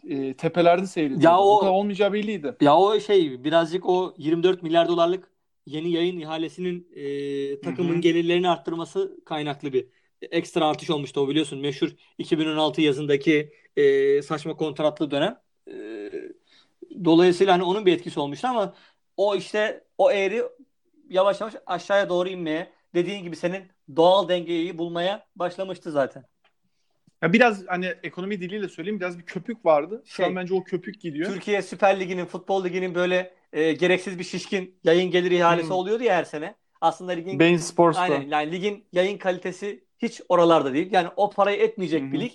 [0.10, 1.22] e, tepelerde seyrediyor.
[1.22, 2.56] Ya o, bu kadar olmayacağı belliydi.
[2.62, 5.31] Ya o şey birazcık o 24 milyar dolarlık
[5.66, 8.02] yeni yayın ihalesinin e, takımın Hı-hı.
[8.02, 9.88] gelirlerini arttırması kaynaklı bir
[10.22, 11.60] ekstra artış olmuştu o biliyorsun.
[11.60, 15.42] Meşhur 2016 yazındaki e, saçma kontratlı dönem.
[15.68, 15.74] E,
[17.06, 18.74] dolayısıyla hani onun bir etkisi olmuştu ama
[19.18, 20.44] o işte o eğri
[21.10, 23.64] yavaş yavaş aşağıya doğru inmeye dediğin gibi senin
[23.96, 26.24] doğal dengeyi bulmaya başlamıştı zaten.
[27.22, 30.02] Ya biraz hani ekonomi diliyle söyleyeyim biraz bir köpük vardı.
[30.06, 31.34] Şu Şey, an bence o köpük gidiyor.
[31.34, 35.76] Türkiye Süper Ligi'nin, Futbol Ligi'nin böyle e, gereksiz bir şişkin yayın gelir ihalesi Hmm.
[35.76, 36.56] oluyordu ya her sene.
[36.82, 38.02] Aslında ligin Bein Sports'ta.
[38.02, 40.90] aynen yani ligin yayın kalitesi hiç oralarda değil.
[40.92, 42.32] Yani o parayı etmeyecek Hı bir lig.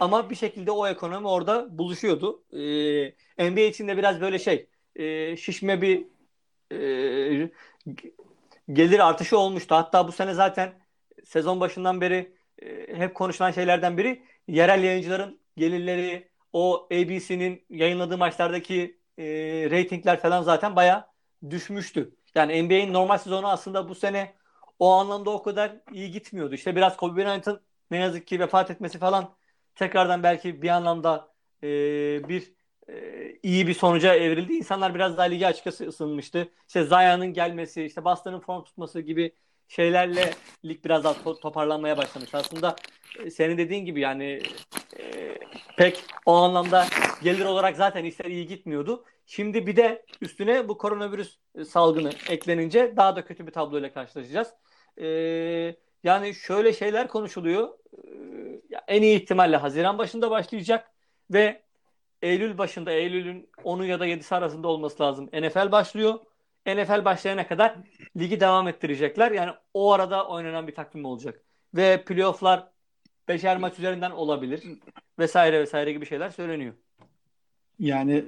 [0.00, 2.42] Ama bir şekilde o ekonomi orada buluşuyordu.
[3.38, 4.66] Ee, NBA için de biraz böyle şey
[4.96, 6.06] e, şişme bir
[6.72, 7.50] e,
[8.72, 9.74] gelir artışı olmuştu.
[9.74, 10.72] Hatta bu sene zaten
[11.24, 18.99] sezon başından beri e, hep konuşulan şeylerden biri yerel yayıncıların gelirleri, o ABC'nin yayınladığı maçlardaki
[19.20, 19.24] e,
[19.70, 21.06] reytingler falan zaten bayağı
[21.50, 22.16] düşmüştü.
[22.34, 24.34] Yani NBA'in normal sezonu aslında bu sene
[24.78, 26.54] o anlamda o kadar iyi gitmiyordu.
[26.54, 27.60] İşte biraz Kobe Bryant'ın
[27.90, 29.34] ne yazık ki vefat etmesi falan
[29.74, 31.68] tekrardan belki bir anlamda e,
[32.28, 32.54] bir
[32.88, 34.52] e, iyi bir sonuca evrildi.
[34.52, 36.48] İnsanlar biraz daha lige açıkçası ısınmıştı.
[36.66, 39.34] İşte Zion'ın gelmesi, işte Boston'ın form tutması gibi
[39.70, 40.30] şeylerle
[40.64, 42.34] lig biraz daha to- toparlanmaya başlamış.
[42.34, 42.76] Aslında
[43.18, 44.42] e, senin dediğin gibi yani
[44.98, 45.38] e,
[45.76, 46.86] pek o anlamda
[47.22, 49.04] gelir olarak zaten işler iyi gitmiyordu.
[49.26, 54.48] Şimdi bir de üstüne bu koronavirüs e, salgını eklenince daha da kötü bir tabloyla karşılaşacağız.
[55.00, 55.06] E,
[56.04, 57.68] yani şöyle şeyler konuşuluyor.
[57.68, 60.90] E, en iyi ihtimalle Haziran başında başlayacak
[61.30, 61.62] ve
[62.22, 65.26] Eylül başında, Eylül'ün 10'u ya da 7'si arasında olması lazım.
[65.26, 66.18] NFL başlıyor.
[66.66, 67.76] NFL başlayana kadar
[68.16, 69.32] ligi devam ettirecekler.
[69.32, 71.42] Yani o arada oynanan bir takvim olacak.
[71.74, 72.68] Ve playoff'lar
[73.28, 74.62] beşer maç üzerinden olabilir.
[75.18, 76.74] Vesaire vesaire gibi şeyler söyleniyor.
[77.78, 78.24] Yani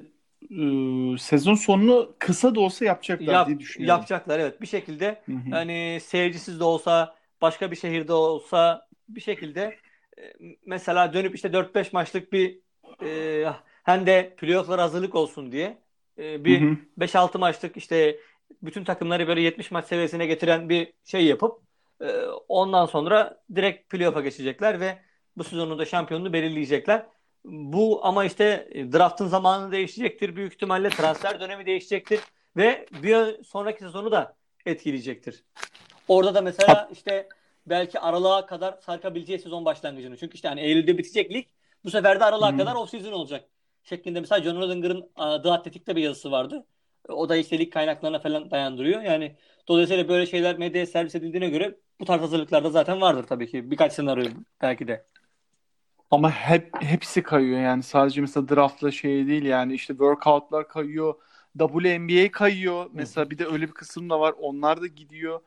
[0.51, 3.99] e, sezon sonunu kısa da olsa yapacaklar Yap, diye düşünüyorum.
[3.99, 4.61] yapacaklar evet.
[4.61, 5.51] Bir şekilde Hı hı.
[5.51, 9.77] hani seyircisiz de olsa, başka bir şehirde olsa bir şekilde
[10.19, 10.33] e,
[10.67, 12.61] mesela dönüp işte 4-5 maçlık bir
[13.05, 13.45] e,
[13.85, 15.79] hem de playoff'lara hazırlık olsun diye
[16.23, 16.77] e, bir Hı hı.
[16.99, 18.19] 5-6 maçlık işte
[18.63, 21.61] bütün takımları böyle 70 maç seviyesine getiren bir şey yapıp
[22.01, 24.99] e, ondan sonra direkt playoff'a geçecekler ve
[25.37, 27.07] bu sezonun da şampiyonunu belirleyecekler.
[27.45, 30.37] Bu ama işte e, draftın zamanı değişecektir.
[30.37, 32.21] Büyük ihtimalle transfer dönemi değişecektir
[32.57, 35.45] ve bir sonraki sezonu da etkileyecektir.
[36.09, 37.29] Orada da mesela işte
[37.67, 40.17] belki aralığa kadar sarkabileceği sezon başlangıcını.
[40.17, 41.47] Çünkü işte hani Eylül'de bitecek lig.
[41.85, 42.57] Bu sefer de aralığa Hı.
[42.57, 43.49] kadar off-season olacak.
[43.85, 45.11] Şeklinde mesela John Odenger'ın
[45.43, 46.67] The Athletic'te bir yazısı vardı.
[47.09, 49.03] O da işte lig kaynaklarına falan dayandırıyor.
[49.03, 49.37] Yani
[49.69, 53.71] dolayısıyla böyle şeyler medyaya servis edildiğine göre bu tarz hazırlıklarda zaten vardır tabii ki.
[53.71, 54.31] Birkaç senaryo
[54.63, 55.07] belki de.
[56.11, 61.15] Ama hep hepsi kayıyor yani sadece mesela draftla şey değil yani işte workoutlar kayıyor,
[61.59, 62.87] WNBA kayıyor.
[62.93, 64.35] Mesela bir de öyle bir kısım da var.
[64.39, 65.41] Onlar da gidiyor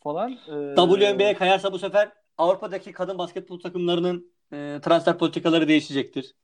[0.00, 0.32] falan.
[0.32, 6.34] Ee, WNBA'ye kayarsa bu sefer Avrupa'daki kadın basketbol takımlarının e, transfer politikaları değişecektir.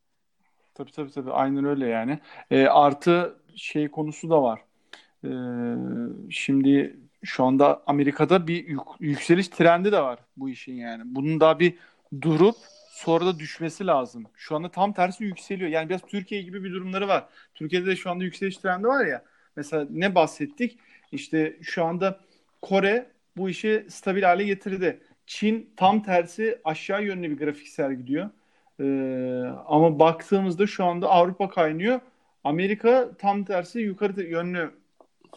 [0.79, 2.19] Tabii tabii tabii aynen öyle yani.
[2.51, 4.61] Ee, artı şey konusu da var.
[5.25, 5.29] Ee,
[6.31, 11.03] şimdi şu anda Amerika'da bir yük- yükseliş trendi de var bu işin yani.
[11.07, 11.75] Bunun daha bir
[12.23, 12.57] durup
[12.91, 14.25] sonra da düşmesi lazım.
[14.37, 15.71] Şu anda tam tersi yükseliyor.
[15.71, 17.29] Yani biraz Türkiye gibi bir durumları var.
[17.55, 19.25] Türkiye'de de şu anda yükseliş trendi var ya.
[19.57, 20.79] Mesela ne bahsettik?
[21.13, 22.21] İşte şu anda
[22.63, 25.01] Kore bu işi stabil hale getirdi.
[25.27, 28.31] Çin tam tersi aşağı yönlü bir grafik sergiliyor.
[28.81, 28.85] Ee,
[29.67, 32.01] ama baktığımızda şu anda Avrupa kaynıyor.
[32.45, 34.71] Amerika tam tersi yukarı yönlü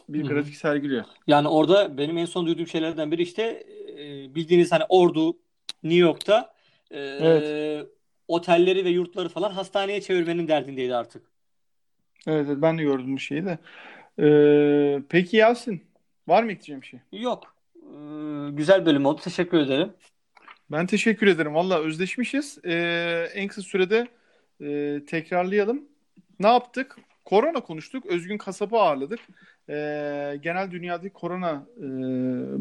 [0.10, 1.04] bir grafik sergiliyor.
[1.28, 3.64] Yani orada benim en son duyduğum şeylerden biri işte
[3.98, 5.38] e, bildiğiniz hani Ordu,
[5.84, 6.54] New York'ta
[6.92, 7.88] e, Evet.
[8.28, 11.24] otelleri ve yurtları falan hastaneye çevirmenin derdindeydi artık.
[12.28, 13.58] Evet, evet, ben de gördüm bu şeyi de.
[14.20, 15.84] Ee, peki Yasin,
[16.28, 17.00] var mı ekleyeceğim bir şey?
[17.12, 17.56] Yok.
[17.76, 17.90] E,
[18.52, 19.22] güzel bölüm oldu.
[19.24, 19.94] Teşekkür ederim.
[20.72, 21.54] Ben teşekkür ederim.
[21.54, 22.58] Valla özleşmişiz.
[22.66, 24.08] Ee, en kısa sürede
[24.62, 25.86] e, tekrarlayalım.
[26.40, 26.98] Ne yaptık?
[27.26, 28.06] Korona konuştuk.
[28.06, 29.20] Özgün Kasap'ı ağırladık.
[29.70, 29.74] Ee,
[30.42, 31.86] genel dünyadaki korona e,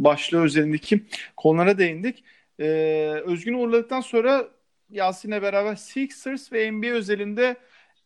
[0.05, 1.05] başlığı üzerindeki
[1.37, 2.25] konulara değindik.
[2.61, 2.67] Ee,
[3.27, 4.49] Özgün'ü uğurladıktan sonra
[4.91, 7.57] Yasin'le beraber Sixers ve NBA özelinde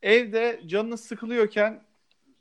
[0.02, 1.80] evde canınız sıkılıyorken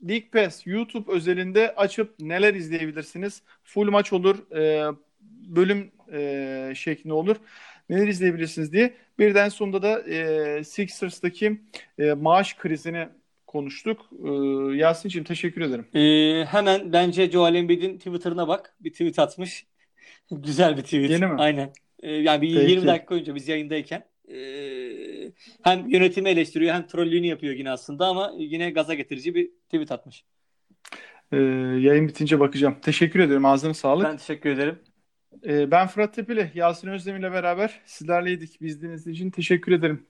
[0.10, 3.42] League Pass YouTube özelinde açıp neler izleyebilirsiniz?
[3.64, 4.92] Full maç olur, e,
[5.56, 7.36] bölüm e, şeklinde olur.
[7.90, 8.94] Neler izleyebilirsiniz diye.
[9.20, 11.62] Birden sonunda da e, Sixers'taki
[12.00, 13.08] e, maaş krizini
[13.48, 14.10] konuştuk.
[14.26, 14.30] E,
[14.78, 15.86] Yasin'ciğim teşekkür ederim.
[15.96, 18.76] E, hemen bence Joel Embiid'in Twitter'ına bak.
[18.80, 19.66] Bir tweet atmış.
[20.32, 21.10] Güzel bir tweet.
[21.10, 21.36] Yeni mi?
[21.38, 21.74] Aynen.
[22.04, 22.72] E, yani bir Peki.
[22.72, 24.04] 20 dakika önce biz yayındayken
[24.34, 24.38] e,
[25.64, 30.24] hem yönetimi eleştiriyor hem trollüğünü yapıyor yine aslında ama yine gaza getirici bir tweet atmış.
[31.32, 31.38] E,
[31.80, 32.76] yayın bitince bakacağım.
[32.82, 33.46] Teşekkür ederim.
[33.46, 34.06] Ağzına sağlık.
[34.06, 34.80] Ben teşekkür ederim.
[35.46, 38.62] E, ben Fırat Tepeli, Yasin Özdemir ile beraber sizlerleydik.
[38.62, 40.06] Biz dinlediğiniz için teşekkür ederim.